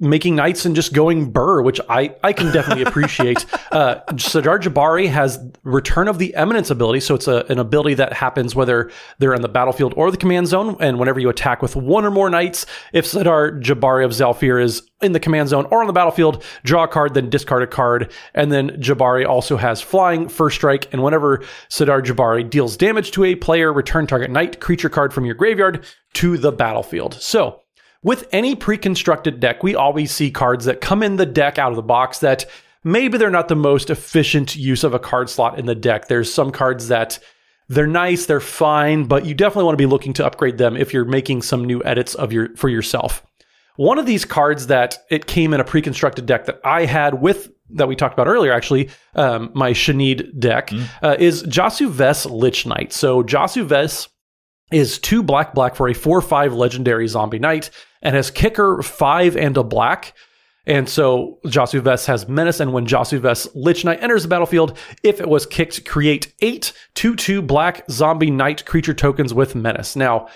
[0.05, 3.45] making knights and just going burr, which I, I can definitely appreciate.
[3.73, 7.01] uh, Sidar Jabari has Return of the Eminence ability.
[7.01, 10.49] So it's a, an ability that happens whether they're in the battlefield or the command
[10.49, 10.77] zone.
[10.81, 14.89] And whenever you attack with one or more knights, if Sidar Jabari of Zhalfir is
[15.03, 18.13] in the command zone or on the battlefield, draw a card, then discard a card.
[18.35, 20.93] And then Jabari also has flying, first strike.
[20.93, 21.39] And whenever
[21.69, 25.85] Sidar Jabari deals damage to a player, return target knight creature card from your graveyard
[26.15, 27.15] to the battlefield.
[27.15, 27.64] So
[28.05, 31.77] with any pre-constructed deck, we always see cards that come in the deck out of
[31.77, 32.45] the box that
[32.85, 36.07] maybe they're not the most efficient use of a card slot in the deck.
[36.07, 37.19] There's some cards that
[37.69, 40.93] they're nice, they're fine, but you definitely want to be looking to upgrade them if
[40.93, 43.25] you're making some new edits of your for yourself.
[43.77, 47.49] One of these cards that it came in a pre-constructed deck that I had with
[47.71, 50.87] that we talked about earlier, actually, um, my Shanid deck mm.
[51.03, 52.93] uh, is Josu Vess Lich Knight.
[52.93, 54.09] So Josu Vess
[54.71, 57.71] is two black black for a four five legendary zombie knight
[58.05, 60.15] and has kicker five and a black.
[60.67, 64.79] And so Josu Vess has menace, and when Josu Vess Lich Knight enters the battlefield,
[65.03, 69.95] if it was kicked, create eight 2 2 black zombie knight creature tokens with menace.
[69.97, 70.29] Now,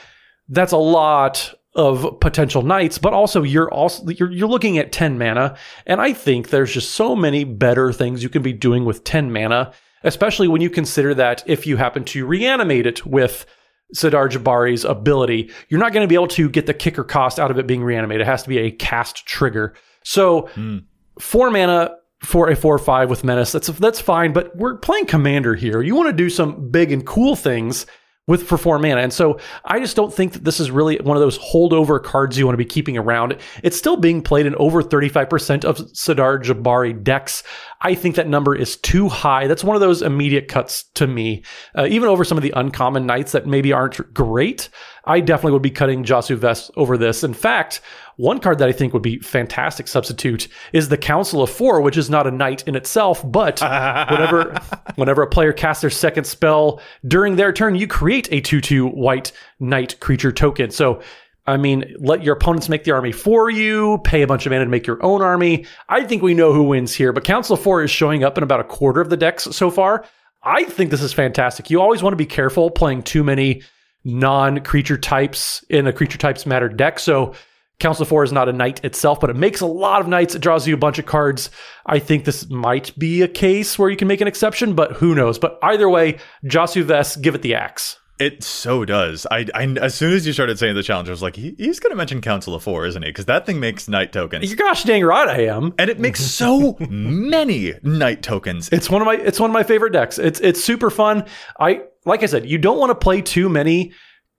[0.49, 5.17] that's a lot of potential knights, but also you're also you're, you're looking at 10
[5.19, 9.05] mana, and I think there's just so many better things you can be doing with
[9.05, 13.47] 10 mana, especially when you consider that if you happen to reanimate it with
[13.95, 17.51] Sidar Jabari's ability, you're not going to be able to get the kicker cost out
[17.51, 18.23] of it being reanimated.
[18.23, 19.75] It has to be a cast trigger.
[20.05, 20.85] So mm.
[21.19, 24.33] four mana for a four or five with menace, that's that's fine.
[24.33, 25.81] But we're playing commander here.
[25.83, 27.87] You want to do some big and cool things.
[28.29, 29.01] With for four mana.
[29.01, 32.39] And so I just don't think that this is really one of those holdover cards
[32.39, 33.37] you want to be keeping around.
[33.65, 37.43] It's still being played in over 35% of Sidar Jabari decks.
[37.81, 39.47] I think that number is too high.
[39.47, 41.43] That's one of those immediate cuts to me.
[41.77, 44.69] Uh, even over some of the uncommon knights that maybe aren't great,
[45.09, 47.25] I definitely would be cutting Josu Vess over this.
[47.25, 47.81] In fact,
[48.17, 51.97] one card that I think would be fantastic substitute is the Council of Four, which
[51.97, 53.61] is not a knight in itself, but
[54.11, 54.55] whenever
[54.97, 59.33] whenever a player casts their second spell during their turn, you create a 2-2 white
[59.61, 60.71] knight creature token.
[60.71, 61.01] So
[61.47, 64.67] I mean, let your opponents make the army for you, pay a bunch of mana
[64.67, 65.65] to make your own army.
[65.89, 68.45] I think we know who wins here, but Council of Four is showing up in
[68.45, 70.05] about a quarter of the decks so far.
[70.43, 71.71] I think this is fantastic.
[71.71, 73.63] You always want to be careful playing too many
[74.09, 76.99] non creature types in a creature types matter deck.
[76.99, 77.35] So
[77.79, 80.35] Council of Four is not a knight itself, but it makes a lot of knights.
[80.35, 81.51] It draws you a bunch of cards.
[81.87, 85.15] I think this might be a case where you can make an exception, but who
[85.15, 85.39] knows?
[85.39, 87.99] But either way, Josu Vess, give it the axe.
[88.19, 89.29] It so does.
[89.31, 91.79] I, I as soon as you started saying the challenge, I was like, he, he's
[91.79, 93.11] going to mention Council of Four, isn't he?
[93.11, 95.73] Because that thing makes knight tokens, Gosh dang right I am.
[95.79, 98.71] and it makes so many knight tokens.
[98.73, 100.19] It's one of my it's one of my favorite decks.
[100.19, 101.27] It's it's super fun.
[101.61, 103.93] I like I said, you don't want to play too many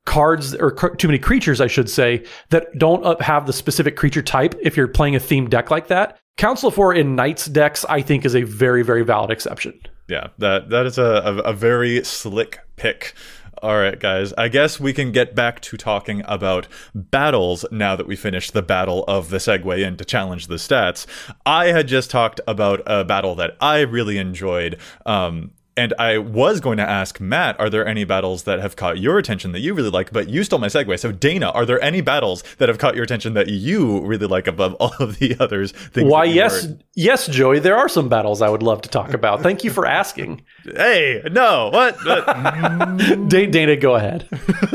[0.05, 4.23] cards or cr- too many creatures, I should say, that don't have the specific creature
[4.23, 4.55] type.
[4.61, 8.01] If you're playing a themed deck like that, Council of Four in Knights decks, I
[8.01, 9.79] think, is a very very valid exception.
[10.07, 13.13] Yeah, that that is a, a, a very slick pick.
[13.61, 14.31] All right, guys.
[14.37, 18.61] I guess we can get back to talking about battles now that we finished the
[18.61, 21.05] battle of the segue in to challenge the stats.
[21.45, 24.79] I had just talked about a battle that I really enjoyed.
[25.05, 28.99] Um, and I was going to ask Matt, are there any battles that have caught
[28.99, 30.11] your attention that you really like?
[30.11, 30.99] But you stole my segue.
[30.99, 34.47] So Dana, are there any battles that have caught your attention that you really like
[34.47, 35.71] above all of the others?
[35.71, 39.13] Things Why, yes, were- yes, Joey, there are some battles I would love to talk
[39.13, 39.41] about.
[39.41, 40.41] Thank you for asking.
[40.65, 41.97] Hey, no, what?
[42.05, 43.29] What?
[43.29, 44.27] Dana, go ahead.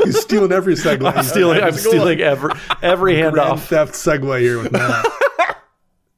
[0.03, 1.05] He's stealing every segue.
[1.15, 1.61] I'm stealing.
[1.61, 3.59] I'm stealing every every Grand handoff.
[3.67, 5.05] theft segue here with Matt.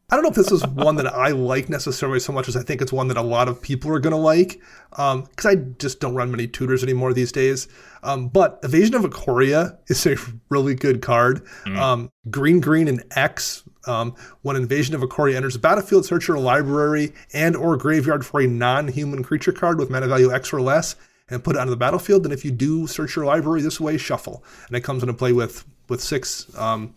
[0.10, 2.63] I don't know if this is one that I like necessarily so much as I
[2.63, 6.00] think it's one that a lot of people are going to like because I just
[6.00, 7.67] don't run many tutors anymore these days.
[8.04, 10.15] Um, but Invasion of Ikoria is a
[10.48, 11.46] really good card.
[11.78, 13.63] Um, green, green, and X.
[13.86, 18.39] Um, when Invasion of Ikoria enters the battlefield, search your library and or graveyard for
[18.39, 20.96] a non-human creature card with mana value X or less
[21.30, 22.24] and put it onto the battlefield.
[22.24, 24.41] And if you do search your library this way, shuffle.
[24.67, 26.93] And it comes into play with with six um,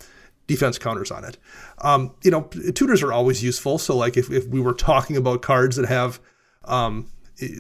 [0.50, 1.38] defense counters on it.
[1.78, 2.42] Um, you know,
[2.74, 3.78] tutors are always useful.
[3.78, 6.18] So like if, if we were talking about cards that have
[6.64, 7.08] um,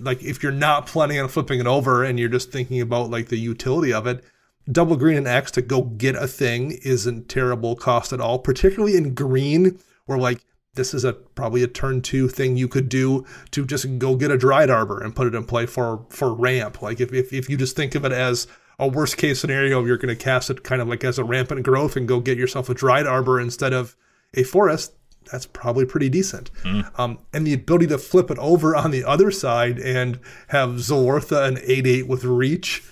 [0.02, 3.28] like if you're not planning on flipping it over and you're just thinking about like
[3.28, 4.24] the utility of it,
[4.72, 8.96] double green and X to go get a thing isn't terrible cost at all, particularly
[8.96, 13.24] in green where like this is a probably a turn two thing you could do
[13.52, 16.82] to just go get a Dryad Arbor and put it in play for for ramp.
[16.82, 18.48] Like if if, if you just think of it as
[18.80, 21.62] a worst case scenario, you're going to cast it kind of like as a rampant
[21.62, 23.94] growth and go get yourself a Dryad Arbor instead of
[24.34, 24.94] a forest.
[25.30, 26.50] That's probably pretty decent.
[26.96, 31.46] Um, and the ability to flip it over on the other side and have Zilortha
[31.46, 32.82] an 8 8 with reach.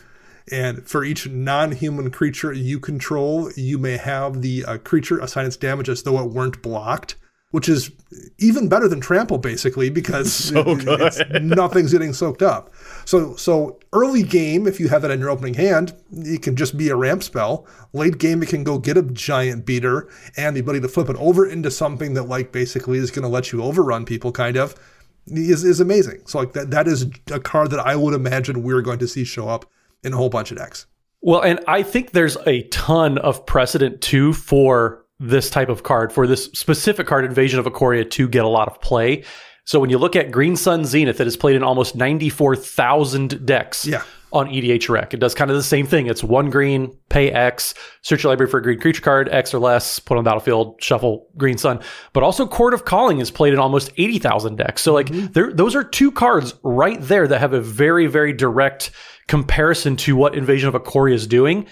[0.53, 5.47] And for each non human creature you control, you may have the uh, creature assign
[5.47, 7.17] its damage as though it weren't blocked,
[7.51, 7.91] which is
[8.39, 12.73] even better than trample, basically, because it- it's- nothing's getting soaked up.
[13.05, 16.77] So, so early game, if you have that in your opening hand, it can just
[16.77, 17.67] be a ramp spell.
[17.93, 21.17] Late game, it can go get a giant beater and the ability to flip it
[21.17, 24.75] over into something that, like, basically is going to let you overrun people, kind of,
[25.27, 26.23] is, is amazing.
[26.27, 29.25] So, like, that, that is a card that I would imagine we're going to see
[29.25, 29.65] show up
[30.05, 30.87] in a whole bunch of decks.
[31.21, 36.13] Well, and I think there's a ton of precedent too for this type of card,
[36.13, 39.25] for this specific card, Invasion of Ikoria, to get a lot of play.
[39.65, 43.85] So when you look at Green Sun Zenith, it is played in almost 94,000 decks
[43.85, 44.03] Yeah.
[44.33, 45.13] on EDHREC.
[45.13, 46.07] It does kind of the same thing.
[46.07, 49.59] It's one green, pay X, search your library for a green creature card, X or
[49.59, 51.81] less, put on the battlefield, shuffle Green Sun.
[52.15, 54.81] But also Chord of Calling is played in almost 80,000 decks.
[54.81, 55.33] So like mm-hmm.
[55.33, 58.91] there, those are two cards right there that have a very, very direct
[59.27, 61.67] comparison to what Invasion of Ikoria is doing.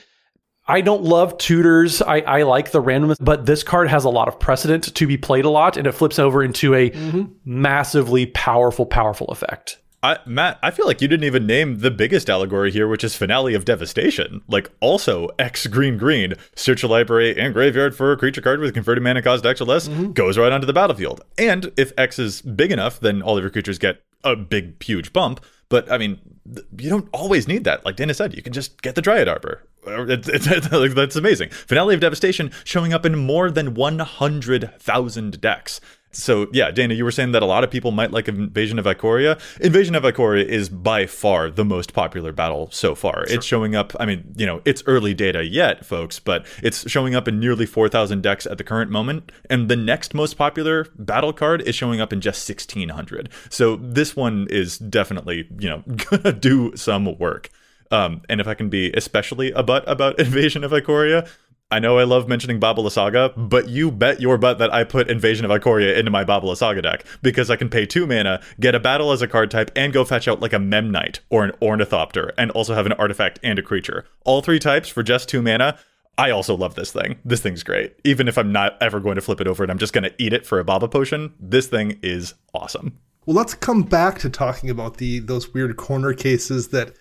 [0.68, 2.02] I don't love tutors.
[2.02, 5.16] I, I like the randomness, but this card has a lot of precedent to be
[5.16, 7.24] played a lot, and it flips over into a mm-hmm.
[7.44, 9.78] massively powerful, powerful effect.
[10.02, 13.16] I, Matt, I feel like you didn't even name the biggest allegory here, which is
[13.16, 14.42] Finale of Devastation.
[14.46, 18.74] Like, also X green green, search a library and graveyard for a creature card with
[18.74, 20.12] converted mana cost X or less, mm-hmm.
[20.12, 21.22] goes right onto the battlefield.
[21.38, 25.12] And if X is big enough, then all of your creatures get a big, huge
[25.12, 25.44] bump.
[25.68, 26.20] But I mean,
[26.52, 27.84] th- you don't always need that.
[27.84, 29.62] Like Dana said, you can just get the Dryad Arbor.
[29.86, 31.50] It's, it's, it's, that's amazing.
[31.50, 35.80] Finale of Devastation showing up in more than 100,000 decks.
[36.12, 38.86] so yeah, Dana, you were saying that a lot of people might like Invasion of
[38.86, 39.38] Ikoria.
[39.60, 43.26] Invasion of Ikoria is by far the most popular battle so far.
[43.26, 43.36] Sure.
[43.36, 43.92] It's showing up.
[44.00, 47.66] I mean, you know, it's early data yet, folks, but it's showing up in nearly
[47.66, 49.30] 4,000 decks at the current moment.
[49.50, 53.28] And the next most popular battle card is showing up in just 1,600.
[53.50, 57.50] So this one is definitely, you know, gonna do some work.
[57.90, 61.28] Um, and if I can be especially a butt about Invasion of Ikoria,
[61.68, 65.10] I know I love mentioning Baba Lysaga, but you bet your butt that I put
[65.10, 68.76] Invasion of Ikoria into my Baba Lysaga deck because I can pay two mana, get
[68.76, 71.50] a battle as a card type, and go fetch out like a Memnite or an
[71.60, 74.04] Ornithopter, and also have an artifact and a creature.
[74.24, 75.76] All three types for just two mana.
[76.16, 77.18] I also love this thing.
[77.24, 77.96] This thing's great.
[78.04, 80.14] Even if I'm not ever going to flip it over and I'm just going to
[80.18, 82.98] eat it for a Baba Potion, this thing is awesome.
[83.26, 86.94] Well, let's come back to talking about the those weird corner cases that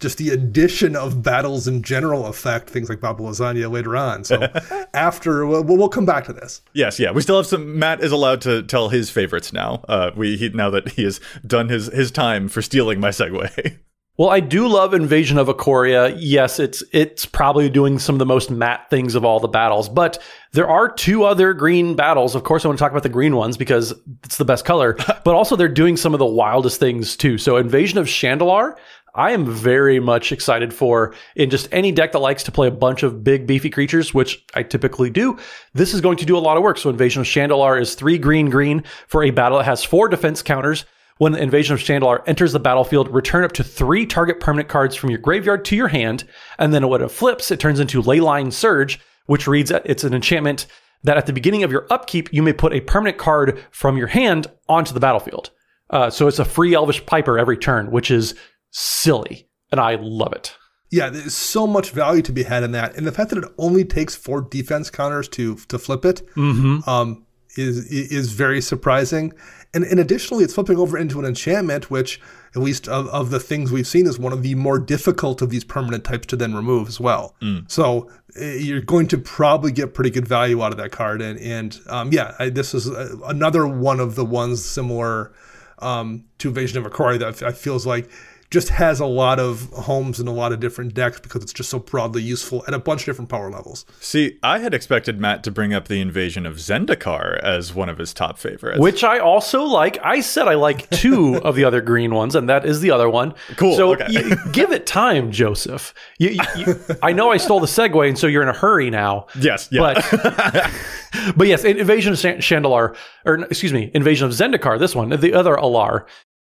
[0.00, 4.24] just the addition of battles in general affect things like Baba Lasagna later on.
[4.24, 4.48] So
[4.94, 6.62] after we'll, we'll come back to this.
[6.72, 7.78] Yes, yeah, we still have some.
[7.78, 9.84] Matt is allowed to tell his favorites now.
[9.88, 13.78] Uh, we he, now that he has done his his time for stealing my segue.
[14.18, 16.12] Well, I do love Invasion of Ikoria.
[16.18, 19.88] Yes, it's it's probably doing some of the most Matt things of all the battles,
[19.88, 20.20] but
[20.50, 22.34] there are two other green battles.
[22.34, 23.94] Of course, I want to talk about the green ones because
[24.24, 24.94] it's the best color,
[25.24, 27.38] but also they're doing some of the wildest things too.
[27.38, 28.76] So, Invasion of Shandalar,
[29.18, 32.70] I am very much excited for in just any deck that likes to play a
[32.70, 35.36] bunch of big beefy creatures, which I typically do.
[35.74, 36.78] This is going to do a lot of work.
[36.78, 40.40] So, Invasion of Shandalar is three green green for a battle that has four defense
[40.40, 40.84] counters.
[41.16, 44.94] When the Invasion of Shandalar enters the battlefield, return up to three target permanent cards
[44.94, 46.22] from your graveyard to your hand.
[46.60, 50.66] And then when it flips, it turns into Leyline Surge, which reads it's an enchantment
[51.02, 54.06] that at the beginning of your upkeep, you may put a permanent card from your
[54.06, 55.50] hand onto the battlefield.
[55.90, 58.36] Uh, so it's a free Elvish Piper every turn, which is
[58.70, 59.48] silly.
[59.70, 60.56] And I love it.
[60.90, 62.96] Yeah, there's so much value to be had in that.
[62.96, 66.88] And the fact that it only takes four defense counters to to flip it mm-hmm.
[66.88, 69.34] um, is is very surprising.
[69.74, 72.22] And, and additionally, it's flipping over into an enchantment, which,
[72.56, 75.50] at least of, of the things we've seen, is one of the more difficult of
[75.50, 77.34] these permanent types to then remove as well.
[77.42, 77.70] Mm.
[77.70, 81.20] So eh, you're going to probably get pretty good value out of that card.
[81.20, 85.32] And, and um, yeah, I, this is a, another one of the ones similar
[85.80, 88.10] um, to Invasion of Ikoria that I feels like
[88.50, 91.68] just has a lot of homes and a lot of different decks because it's just
[91.68, 93.84] so broadly useful at a bunch of different power levels.
[94.00, 97.98] See, I had expected Matt to bring up the invasion of Zendikar as one of
[97.98, 98.80] his top favorites.
[98.80, 99.98] Which I also like.
[100.02, 103.10] I said I like two of the other green ones, and that is the other
[103.10, 103.34] one.
[103.56, 103.76] Cool.
[103.76, 104.06] So okay.
[104.10, 105.92] you, give it time, Joseph.
[106.18, 109.26] You, you, I know I stole the segue, and so you're in a hurry now.
[109.38, 109.80] Yes, yeah.
[109.80, 110.72] But,
[111.36, 112.96] but yes, Invasion of Shandalar,
[113.26, 116.06] or excuse me, Invasion of Zendikar, this one, the other Alar,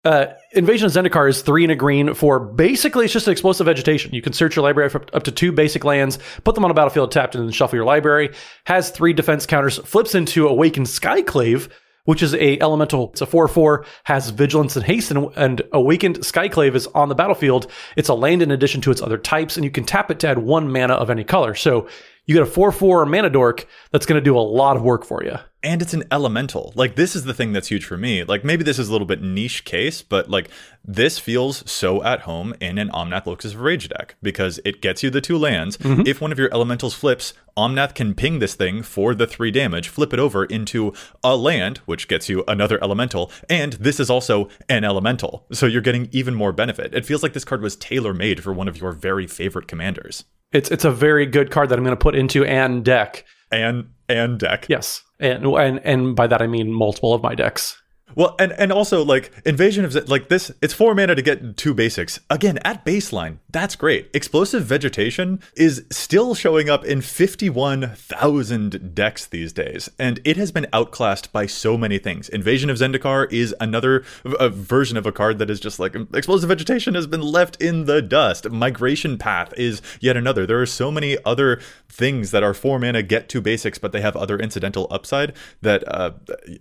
[0.03, 3.65] uh, Invasion of Zendikar is three and a green for basically it's just an explosive
[3.65, 4.13] vegetation.
[4.13, 6.73] You can search your library for up to two basic lands, put them on a
[6.73, 8.33] battlefield tapped, and then shuffle your library.
[8.65, 11.69] Has three defense counters, flips into Awakened Skyclave,
[12.05, 13.11] which is a elemental.
[13.11, 17.71] It's a 4-4, has vigilance and haste, and, and Awakened Skyclave is on the battlefield.
[17.95, 20.27] It's a land in addition to its other types, and you can tap it to
[20.27, 21.53] add one mana of any color.
[21.53, 21.87] So
[22.25, 25.23] you get a 4-4 mana dork that's going to do a lot of work for
[25.23, 26.73] you and it's an elemental.
[26.75, 28.23] Like this is the thing that's huge for me.
[28.23, 30.49] Like maybe this is a little bit niche case, but like
[30.83, 35.03] this feels so at home in an Omnath Locus of Rage deck because it gets
[35.03, 35.77] you the two lands.
[35.77, 36.03] Mm-hmm.
[36.05, 39.89] If one of your elementals flips, Omnath can ping this thing for the three damage,
[39.89, 40.93] flip it over into
[41.23, 45.45] a land, which gets you another elemental, and this is also an elemental.
[45.51, 46.93] So you're getting even more benefit.
[46.95, 50.23] It feels like this card was tailor made for one of your very favorite commanders.
[50.51, 53.25] It's it's a very good card that I'm going to put into an deck.
[53.51, 54.65] And and deck.
[54.69, 57.80] Yes and and and by that I mean multiple of my decks.
[58.15, 61.73] Well, and and also like invasion of like this, it's four mana to get two
[61.73, 62.19] basics.
[62.29, 64.09] Again, at baseline, that's great.
[64.13, 70.51] Explosive vegetation is still showing up in fifty-one thousand decks these days, and it has
[70.51, 72.29] been outclassed by so many things.
[72.29, 76.95] Invasion of Zendikar is another version of a card that is just like explosive vegetation
[76.95, 78.49] has been left in the dust.
[78.49, 80.45] Migration path is yet another.
[80.45, 84.01] There are so many other things that are four mana get two basics, but they
[84.01, 85.33] have other incidental upside.
[85.61, 86.11] That uh,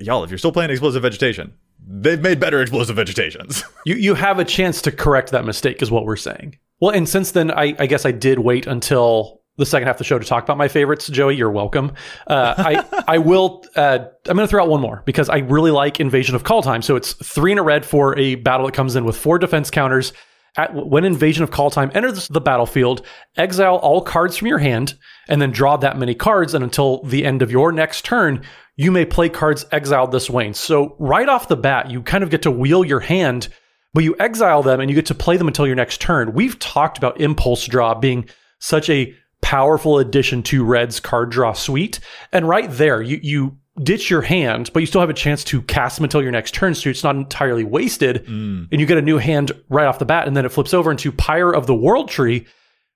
[0.00, 1.56] y'all, if you're still playing explosive vegetation vegetation.
[1.86, 3.64] They've made better explosive vegetations.
[3.84, 6.58] you you have a chance to correct that mistake, is what we're saying.
[6.80, 9.98] Well, and since then, I, I guess I did wait until the second half of
[9.98, 11.06] the show to talk about my favorites.
[11.08, 11.92] Joey, you're welcome.
[12.26, 13.64] Uh, I I will.
[13.76, 16.82] Uh, I'm going to throw out one more because I really like Invasion of Kaldheim.
[16.82, 19.70] So it's three in a red for a battle that comes in with four defense
[19.70, 20.12] counters.
[20.56, 24.94] At, when Invasion of Kaldheim enters the battlefield, exile all cards from your hand,
[25.28, 26.54] and then draw that many cards.
[26.54, 28.42] And until the end of your next turn,
[28.80, 30.46] you may play cards exiled this way.
[30.46, 33.48] And So right off the bat, you kind of get to wheel your hand,
[33.92, 36.32] but you exile them and you get to play them until your next turn.
[36.32, 38.26] We've talked about impulse draw being
[38.58, 42.00] such a powerful addition to Red's card draw suite.
[42.32, 45.60] And right there, you you ditch your hand, but you still have a chance to
[45.60, 48.66] cast them until your next turn, so it's not entirely wasted, mm.
[48.70, 50.90] and you get a new hand right off the bat, and then it flips over
[50.90, 52.46] into Pyre of the World Tree,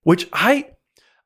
[0.03, 0.67] which I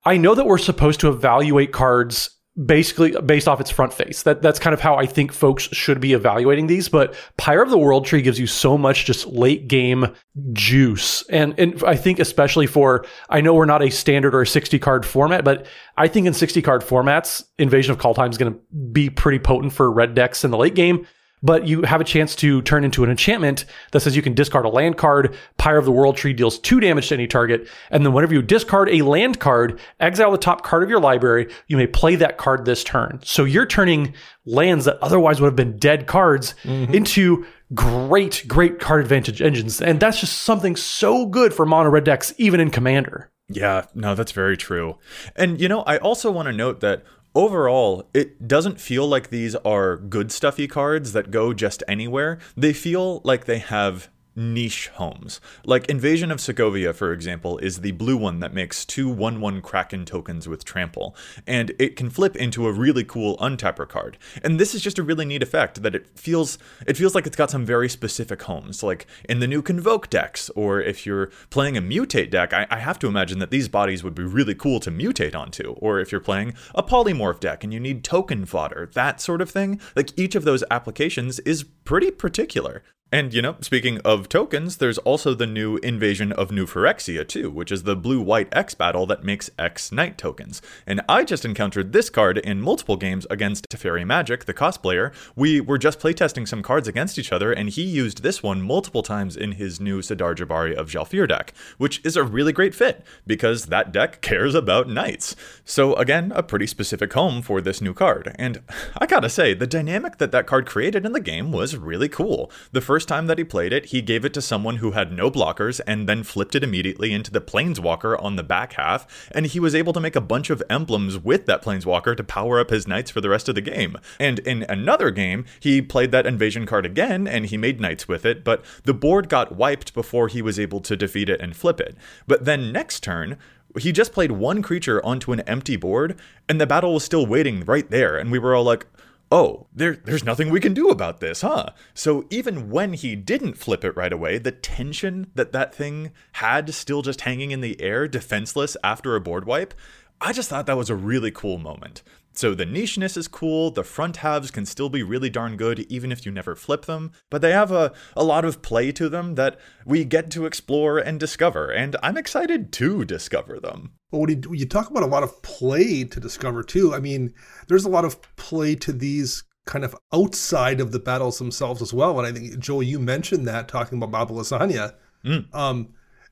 [0.05, 4.23] I know that we're supposed to evaluate cards basically based off its front face.
[4.23, 6.89] That that's kind of how I think folks should be evaluating these.
[6.89, 10.15] But Pyre of the World Tree gives you so much just late game
[10.53, 14.47] juice, and and I think especially for I know we're not a standard or a
[14.47, 18.53] sixty card format, but I think in sixty card formats, Invasion of Kaldheim is going
[18.53, 18.61] to
[18.93, 21.07] be pretty potent for red decks in the late game
[21.43, 24.65] but you have a chance to turn into an enchantment that says you can discard
[24.65, 25.37] a land card.
[25.57, 27.69] Pyre of the World Tree deals two damage to any target.
[27.91, 31.53] And then whenever you discard a land card, exile the top card of your library,
[31.67, 33.21] you may play that card this turn.
[33.23, 34.15] So you're turning
[34.45, 36.93] lands that otherwise would have been dead cards mm-hmm.
[36.95, 39.81] into great, great card advantage engines.
[39.81, 43.31] And that's just something so good for mono red decks, even in Commander.
[43.51, 44.99] Yeah, no, that's very true.
[45.35, 47.03] And you know, I also want to note that
[47.39, 52.39] overall, it doesn't feel like these are good stuffy cards that go just anywhere.
[52.57, 55.41] They feel like they have niche homes.
[55.65, 59.61] Like Invasion of Segovia, for example, is the blue one that makes two 1 1
[59.61, 61.15] Kraken tokens with trample,
[61.47, 64.17] and it can flip into a really cool untapper card.
[64.43, 67.37] And this is just a really neat effect that it feels it feels like it's
[67.37, 68.83] got some very specific homes.
[68.83, 72.79] Like in the new Convoke decks, or if you're playing a mutate deck, I, I
[72.79, 75.73] have to imagine that these bodies would be really cool to mutate onto.
[75.73, 79.51] Or if you're playing a polymorph deck and you need token fodder, that sort of
[79.51, 79.81] thing.
[79.97, 82.83] Like each of those applications is pretty particular.
[83.11, 87.51] And, you know, speaking of tokens, there's also the new Invasion of New Phyrexia, too,
[87.51, 90.61] which is the blue white X battle that makes X Knight tokens.
[90.87, 95.15] And I just encountered this card in multiple games against Teferi Magic, the cosplayer.
[95.35, 99.03] We were just playtesting some cards against each other, and he used this one multiple
[99.03, 103.07] times in his new Sidar Jabari of Zhalfir deck, which is a really great fit,
[103.27, 105.35] because that deck cares about knights.
[105.65, 108.37] So, again, a pretty specific home for this new card.
[108.39, 108.61] And
[108.99, 112.51] I gotta say, the dynamic that that card created in the game was really cool.
[112.73, 115.31] The first time that he played it, he gave it to someone who had no
[115.31, 119.61] blockers and then flipped it immediately into the Planeswalker on the back half, and he
[119.61, 122.89] was able to make a bunch of emblems with that Planeswalker to power up his
[122.89, 123.97] knights for the rest of the game.
[124.19, 128.25] And in another game, he played that invasion card again and he made knights with
[128.25, 131.81] it, but the board got wiped before he was able to defeat it and flip
[131.81, 131.97] it.
[132.27, 133.37] But then next turn,
[133.79, 136.19] he just played one creature onto an empty board,
[136.49, 138.87] and the battle was still waiting right there, and we were all like,
[139.31, 141.71] oh, there, there's nothing we can do about this, huh?
[141.95, 146.73] So even when he didn't flip it right away, the tension that that thing had
[146.75, 149.75] still just hanging in the air, defenseless after a board wipe,
[150.21, 152.03] I just thought that was a really cool moment.
[152.33, 156.13] So the nicheness is cool, the front halves can still be really darn good even
[156.13, 159.35] if you never flip them, but they have a, a lot of play to them
[159.35, 163.95] that we get to explore and discover, and I'm excited to discover them.
[164.13, 167.35] Well, when you, you talk about a lot of play to discover too, I mean,
[167.67, 171.93] there's a lot of play to these kind of outside of the battles themselves as
[171.93, 172.19] well.
[172.19, 174.95] And I think Joel, you mentioned that talking about Baba Lasagna.
[175.25, 175.55] Mm.
[175.55, 175.89] Um,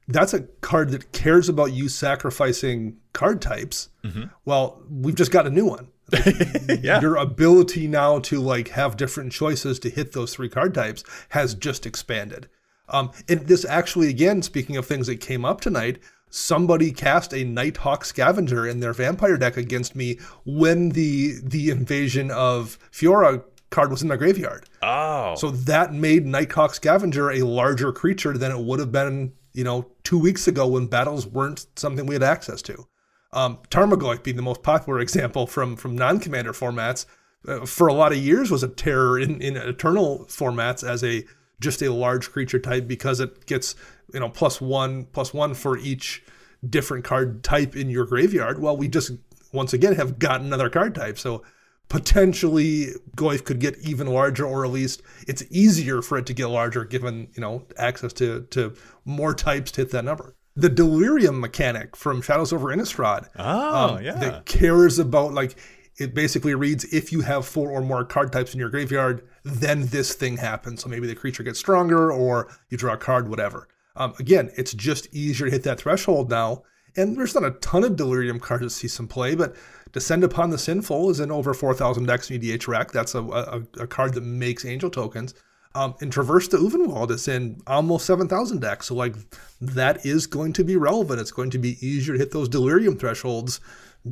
[0.09, 3.89] that's a card that cares about you sacrificing card types.
[4.05, 4.25] Mm-hmm.
[4.45, 5.89] Well, we've just got a new one.
[6.13, 7.01] Like, Yeah.
[7.01, 11.55] Your ability now to like have different choices to hit those three card types has
[11.55, 12.49] just expanded.
[12.89, 15.99] Um, and this actually, again, speaking of things that came up tonight,
[16.31, 22.31] somebody cast a Nighthawk Scavenger in their vampire deck against me when the the invasion
[22.31, 24.69] of Fiora card was in my graveyard.
[24.83, 25.35] Oh.
[25.37, 29.91] So that made Nighthawk Scavenger a larger creature than it would have been, you know,
[30.05, 32.87] two weeks ago when battles weren't something we had access to.
[33.33, 37.07] Um, Tarmogoyf being the most popular example from from non-commander formats,
[37.49, 41.25] uh, for a lot of years was a terror in, in eternal formats as a
[41.59, 43.75] just a large creature type because it gets
[44.13, 46.23] you know plus one plus one for each
[46.69, 48.61] different card type in your graveyard.
[48.61, 49.13] Well, we just
[49.53, 51.43] once again have got another card type, so
[51.89, 56.47] potentially Goyf could get even larger, or at least it's easier for it to get
[56.47, 58.75] larger given you know access to to
[59.05, 60.35] more types to hit that number.
[60.55, 64.15] The delirium mechanic from Shadows over Innistrad Oh, um, yeah.
[64.15, 65.57] that cares about like
[65.99, 69.87] it basically reads if you have four or more card types in your graveyard, then
[69.87, 70.83] this thing happens.
[70.83, 73.69] So maybe the creature gets stronger, or you draw a card, whatever.
[73.97, 76.63] Um, again, it's just easier to hit that threshold now.
[76.97, 79.55] And there's not a ton of Delirium cards that see some play, but
[79.93, 82.91] Descend Upon the Sinful is in over 4,000 decks in EDHREC.
[82.93, 85.35] That's a, a, a card that makes angel tokens.
[85.75, 88.87] Um, and Traverse the Ulvenwald is in almost 7,000 decks.
[88.87, 89.15] So, like,
[89.61, 91.21] that is going to be relevant.
[91.21, 93.61] It's going to be easier to hit those Delirium thresholds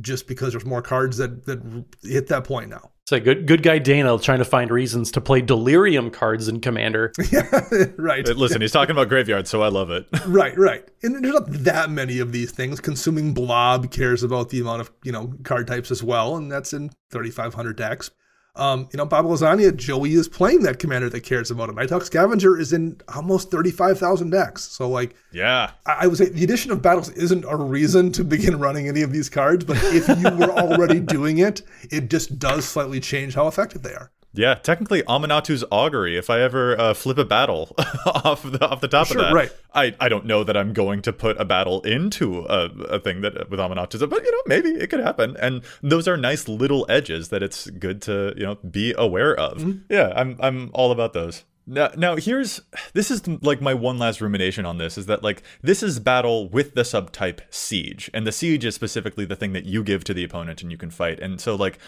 [0.01, 2.91] just because there's more cards that, that hit that point now.
[3.07, 7.11] So good, good guy Dana trying to find reasons to play delirium cards in Commander.
[7.31, 7.63] yeah,
[7.97, 8.27] right.
[8.27, 10.07] Listen, he's talking about graveyard, so I love it.
[10.25, 10.83] Right, right.
[11.03, 12.79] And there's not that many of these things.
[12.79, 16.73] Consuming Blob cares about the amount of, you know, card types as well, and that's
[16.73, 18.09] in 3,500 decks.
[18.55, 21.75] Um, you know, Bob Lasagna, Joey is playing that commander that cares about him.
[21.75, 24.63] Nighthawk Scavenger is in almost 35,000 decks.
[24.63, 25.71] So, like, Yeah.
[25.85, 29.01] I, I would say the addition of battles isn't a reason to begin running any
[29.01, 33.35] of these cards, but if you were already doing it, it just does slightly change
[33.35, 34.11] how effective they are.
[34.37, 36.17] Yeah, technically Aminatou's Augury.
[36.17, 37.73] If I ever uh, flip a battle
[38.05, 39.51] off the off the top Sure, of that, right.
[39.73, 43.21] I, I don't know that I'm going to put a battle into a, a thing
[43.21, 45.35] that with Aminatou's, but you know maybe it could happen.
[45.39, 49.59] And those are nice little edges that it's good to you know be aware of.
[49.59, 49.79] Mm-hmm.
[49.89, 51.43] Yeah, I'm I'm all about those.
[51.67, 52.61] Now, now here's
[52.93, 56.47] this is like my one last rumination on this is that like this is battle
[56.47, 60.13] with the subtype siege, and the siege is specifically the thing that you give to
[60.13, 61.19] the opponent and you can fight.
[61.19, 61.79] And so like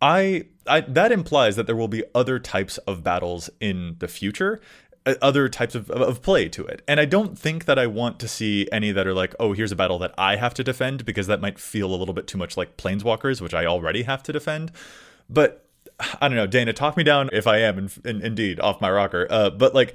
[0.00, 4.60] I, I that implies that there will be other types of battles in the future
[5.06, 6.82] uh, other types of, of play to it.
[6.86, 9.72] And i don't think that i want to see any that are like oh here's
[9.72, 12.38] a battle that i have to defend because that might feel a little bit too
[12.38, 14.72] much like planeswalkers which i already have to defend.
[15.30, 15.64] But
[16.20, 18.90] i don't know dana talk me down if i am in, in, indeed off my
[18.90, 19.26] rocker.
[19.30, 19.94] Uh, but like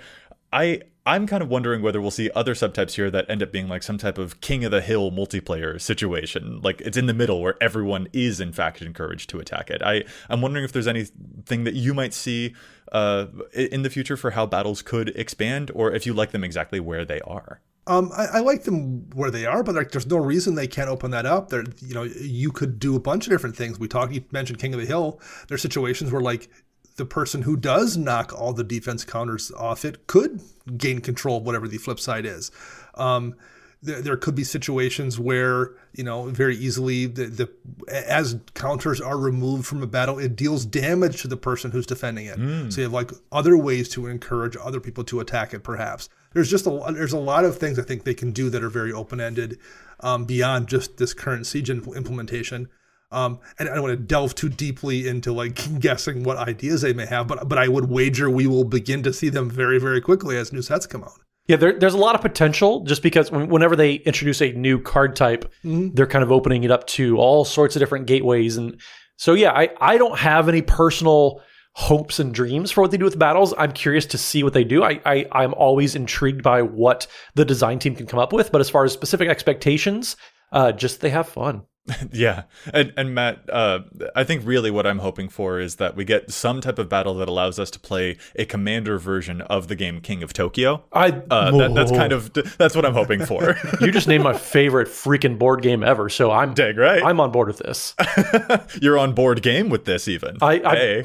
[0.51, 3.67] i i'm kind of wondering whether we'll see other subtypes here that end up being
[3.67, 7.41] like some type of king of the hill multiplayer situation like it's in the middle
[7.41, 11.63] where everyone is in fact encouraged to attack it i i'm wondering if there's anything
[11.63, 12.53] that you might see
[12.91, 16.79] uh, in the future for how battles could expand or if you like them exactly
[16.79, 20.17] where they are Um, I, I like them where they are, but like, there's no
[20.17, 21.49] reason they can't open that up.
[21.49, 23.79] There, you know, you could do a bunch of different things.
[23.79, 25.19] We talked, you mentioned King of the Hill.
[25.47, 26.47] There's situations where like
[26.95, 30.41] the person who does knock all the defense counters off it could
[30.77, 32.51] gain control of whatever the flip side is.
[32.95, 33.35] Um,
[33.83, 37.49] there, there could be situations where you know very easily the, the
[37.87, 42.27] as counters are removed from a battle, it deals damage to the person who's defending
[42.27, 42.37] it.
[42.71, 45.63] So you have like other ways to encourage other people to attack it.
[45.63, 48.63] Perhaps there's just a there's a lot of things I think they can do that
[48.63, 49.57] are very open ended
[50.01, 52.69] um, beyond just this current siege implementation.
[53.11, 56.93] Um, and I don't want to delve too deeply into like guessing what ideas they
[56.93, 60.01] may have, but but I would wager we will begin to see them very very
[60.01, 61.19] quickly as new sets come out.
[61.47, 65.15] Yeah, there, there's a lot of potential just because whenever they introduce a new card
[65.15, 65.51] type,
[65.93, 68.57] they're kind of opening it up to all sorts of different gateways.
[68.57, 68.79] And
[69.17, 71.41] so, yeah, I, I don't have any personal
[71.73, 73.53] hopes and dreams for what they do with battles.
[73.57, 74.83] I'm curious to see what they do.
[74.83, 78.51] I, I, I'm always intrigued by what the design team can come up with.
[78.51, 80.15] But as far as specific expectations,
[80.51, 81.63] uh, just they have fun.
[82.13, 82.43] Yeah,
[82.73, 83.79] and and Matt, uh,
[84.15, 87.15] I think really what I'm hoping for is that we get some type of battle
[87.15, 90.83] that allows us to play a commander version of the game King of Tokyo.
[90.93, 93.57] I Uh, that, that's kind of that's what I'm hoping for.
[93.81, 96.07] you just named my favorite freaking board game ever.
[96.07, 97.03] So I'm Dang right.
[97.03, 97.95] I'm on board with this.
[98.81, 100.37] You're on board game with this even.
[100.41, 101.03] I- I- hey.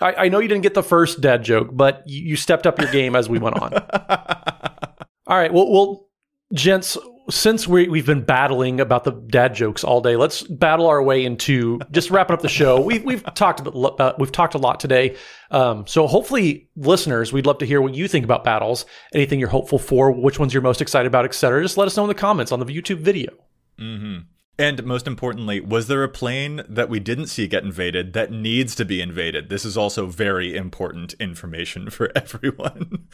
[0.00, 2.78] I, I know you didn't get the first dad joke, but you, you stepped up
[2.80, 3.72] your game as we went on.
[3.74, 5.52] all right.
[5.52, 6.08] Well, well,
[6.54, 6.96] gents,
[7.30, 11.24] since we, we've been battling about the dad jokes all day, let's battle our way
[11.24, 12.80] into just wrapping up the show.
[12.80, 15.16] We've we've talked about uh, we've talked a lot today.
[15.50, 18.86] Um, so hopefully, listeners, we'd love to hear what you think about battles.
[19.14, 21.62] Anything you're hopeful for, which ones you're most excited about, etc.
[21.62, 23.32] Just let us know in the comments on the YouTube video.
[24.60, 28.74] And most importantly, was there a plane that we didn't see get invaded that needs
[28.74, 29.48] to be invaded?
[29.48, 33.08] This is also very important information for everyone.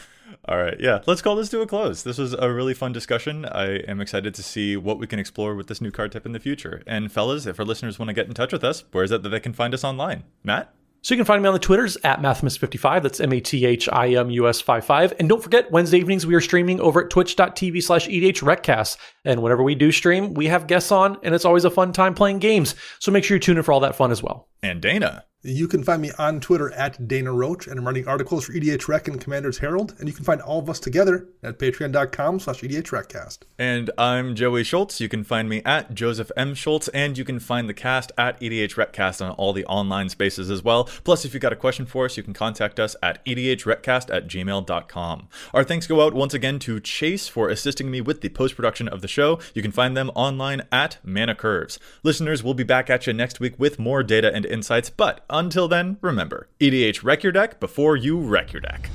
[0.48, 2.02] All right, yeah, let's call this to a close.
[2.02, 3.44] This was a really fun discussion.
[3.44, 6.32] I am excited to see what we can explore with this new card type in
[6.32, 6.82] the future.
[6.84, 9.22] And fellas, if our listeners want to get in touch with us, where is it
[9.22, 10.24] that they can find us online?
[10.42, 10.74] Matt?
[11.06, 13.04] So you can find me on the Twitters at Mathimus55.
[13.04, 15.14] That's M-A-T-H-I-M-U-S 55.
[15.20, 18.96] And don't forget, Wednesday evenings we are streaming over at twitch.tv slash EDHRECast.
[19.24, 22.12] And whenever we do stream, we have guests on, and it's always a fun time
[22.12, 22.74] playing games.
[22.98, 24.48] So make sure you tune in for all that fun as well.
[24.64, 25.24] And Dana.
[25.46, 29.06] You can find me on Twitter at Dana Roach, and I'm writing articles for EDHREC
[29.06, 29.94] and Commander's Herald.
[30.00, 33.46] And you can find all of us together at patreon.com slash E Recast.
[33.56, 35.00] And I'm Joey Schultz.
[35.00, 36.54] You can find me at Joseph M.
[36.54, 40.64] Schultz, and you can find the cast at EDHRECast on all the online spaces as
[40.64, 40.88] well.
[41.04, 44.26] Plus, if you've got a question for us, you can contact us at edhrecast at
[44.26, 45.28] gmail.com.
[45.54, 48.88] Our thanks go out once again to Chase for assisting me with the post production
[48.88, 49.38] of the show.
[49.54, 51.78] You can find them online at Mana Curves.
[52.02, 55.68] Listeners, we'll be back at you next week with more data and insights, but until
[55.68, 58.90] then, remember EDH Wreck Your Deck before you wreck your deck.